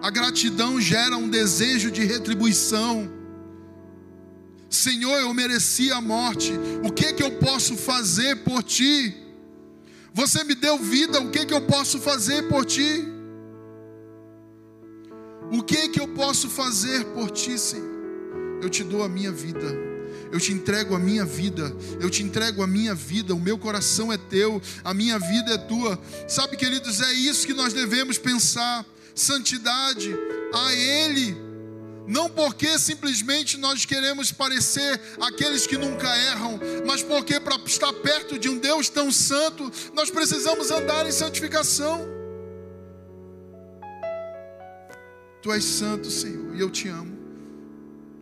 [0.00, 3.10] A gratidão gera um desejo de retribuição.
[4.70, 6.52] Senhor, eu mereci a morte.
[6.84, 9.16] O que que eu posso fazer por ti?
[10.14, 13.04] Você me deu vida, o que que eu posso fazer por ti?
[15.50, 17.98] O que que eu posso fazer por ti, Senhor?
[18.62, 19.87] Eu te dou a minha vida.
[20.30, 21.74] Eu te entrego a minha vida.
[22.00, 23.34] Eu te entrego a minha vida.
[23.34, 24.60] O meu coração é teu.
[24.84, 25.98] A minha vida é tua.
[26.26, 28.84] Sabe, queridos, é isso que nós devemos pensar.
[29.14, 30.14] santidade
[30.52, 31.48] a Ele.
[32.06, 38.38] Não porque simplesmente nós queremos parecer aqueles que nunca erram, mas porque para estar perto
[38.38, 42.08] de um Deus tão santo, nós precisamos andar em santificação.
[45.42, 47.17] Tu és santo, Senhor, e eu te amo.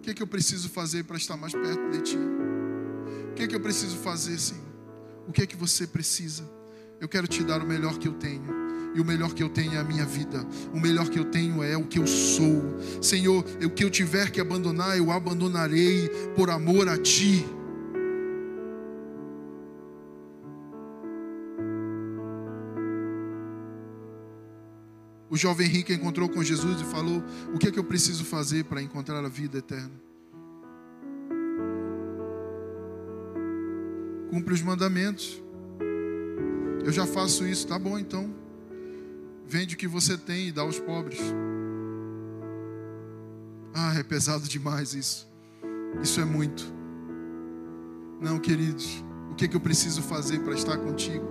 [0.06, 2.16] Que que eu preciso fazer para estar mais perto de Ti?
[2.16, 4.62] O que que eu preciso fazer, Senhor?
[5.26, 6.48] O que é que você precisa?
[7.00, 8.44] Eu quero te dar o melhor que eu tenho.
[8.94, 10.46] E o melhor que eu tenho é a minha vida.
[10.72, 12.78] O melhor que eu tenho é o que eu sou.
[13.02, 17.44] Senhor, o que eu tiver que abandonar, eu abandonarei por amor a Ti.
[25.36, 27.22] O jovem rico encontrou com Jesus e falou:
[27.52, 29.92] O que é que eu preciso fazer para encontrar a vida eterna?
[34.30, 35.42] Cumpre os mandamentos.
[36.82, 38.34] Eu já faço isso, tá bom então.
[39.46, 41.20] Vende o que você tem e dá aos pobres.
[43.74, 45.28] Ah, é pesado demais isso.
[46.02, 46.64] Isso é muito.
[48.22, 49.04] Não, queridos.
[49.30, 51.26] O que, é que eu preciso fazer para estar contigo?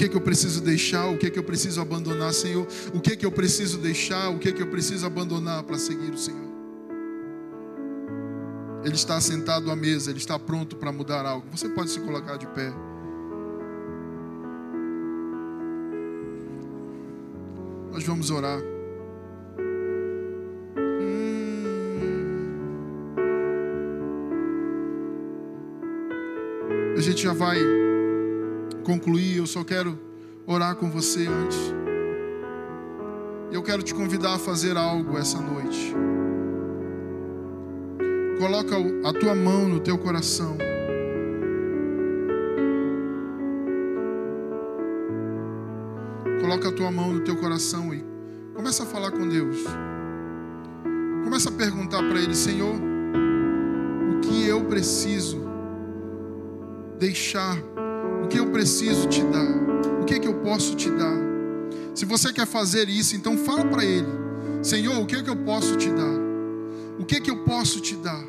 [0.00, 1.08] Que, que eu preciso deixar?
[1.08, 2.66] O que, que eu preciso abandonar, Senhor?
[2.94, 4.30] O que, que eu preciso deixar?
[4.30, 6.48] O que, que eu preciso abandonar para seguir o Senhor?
[8.82, 11.46] Ele está sentado à mesa, ele está pronto para mudar algo.
[11.54, 12.72] Você pode se colocar de pé.
[17.92, 18.58] Nós vamos orar.
[20.78, 21.74] Hum.
[26.96, 27.89] A gente já vai
[28.90, 29.36] concluir.
[29.36, 29.96] Eu só quero
[30.46, 31.58] orar com você antes.
[33.52, 35.94] Eu quero te convidar a fazer algo essa noite.
[38.38, 38.76] Coloca
[39.08, 40.56] a tua mão no teu coração.
[46.40, 48.04] Coloca a tua mão no teu coração e
[48.54, 49.64] começa a falar com Deus.
[51.22, 55.38] Começa a perguntar para Ele, Senhor, o que eu preciso
[56.98, 57.56] deixar?
[58.24, 60.00] O que eu preciso te dar?
[60.00, 61.16] O que é que eu posso te dar?
[61.94, 64.06] Se você quer fazer isso, então fala para Ele,
[64.62, 66.18] Senhor, o que é que eu posso te dar?
[66.98, 68.24] O que é que eu posso te dar?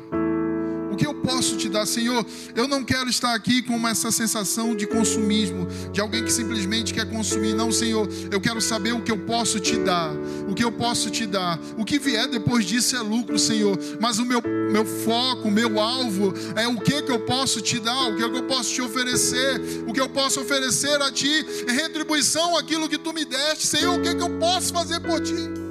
[0.92, 2.24] O que eu posso te dar, Senhor?
[2.54, 7.08] Eu não quero estar aqui com essa sensação de consumismo, de alguém que simplesmente quer
[7.08, 7.54] consumir.
[7.54, 10.12] Não, Senhor, eu quero saber o que eu posso te dar.
[10.46, 11.58] O que eu posso te dar.
[11.78, 13.78] O que vier depois disso é lucro, Senhor.
[13.98, 17.80] Mas o meu, meu foco, o meu alvo é o que, que eu posso te
[17.80, 19.62] dar, o que, que eu posso te oferecer.
[19.86, 23.66] O que eu posso oferecer a ti em retribuição aquilo que tu me deste.
[23.66, 25.61] Senhor, o que, que eu posso fazer por ti?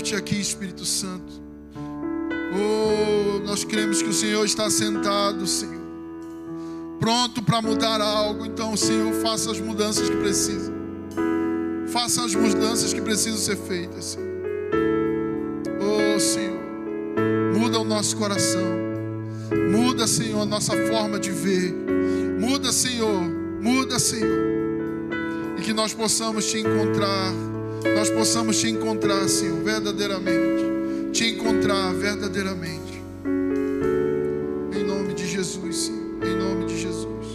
[0.00, 1.30] Move-te aqui, Espírito Santo.
[2.54, 5.78] Oh, nós cremos que o Senhor está sentado, Senhor,
[6.98, 8.46] pronto para mudar algo.
[8.46, 10.72] Então, Senhor, faça as mudanças que precisam.
[11.88, 14.26] Faça as mudanças que precisam ser feitas, Senhor.
[15.82, 16.58] Oh, Senhor,
[17.58, 18.64] muda o nosso coração.
[19.70, 21.74] Muda, Senhor, a nossa forma de ver.
[22.40, 23.22] Muda, Senhor.
[23.60, 24.48] Muda, Senhor.
[25.58, 27.49] E que nós possamos te encontrar
[27.94, 31.10] nós possamos te encontrar, Senhor, verdadeiramente.
[31.12, 32.89] Te encontrar verdadeiramente.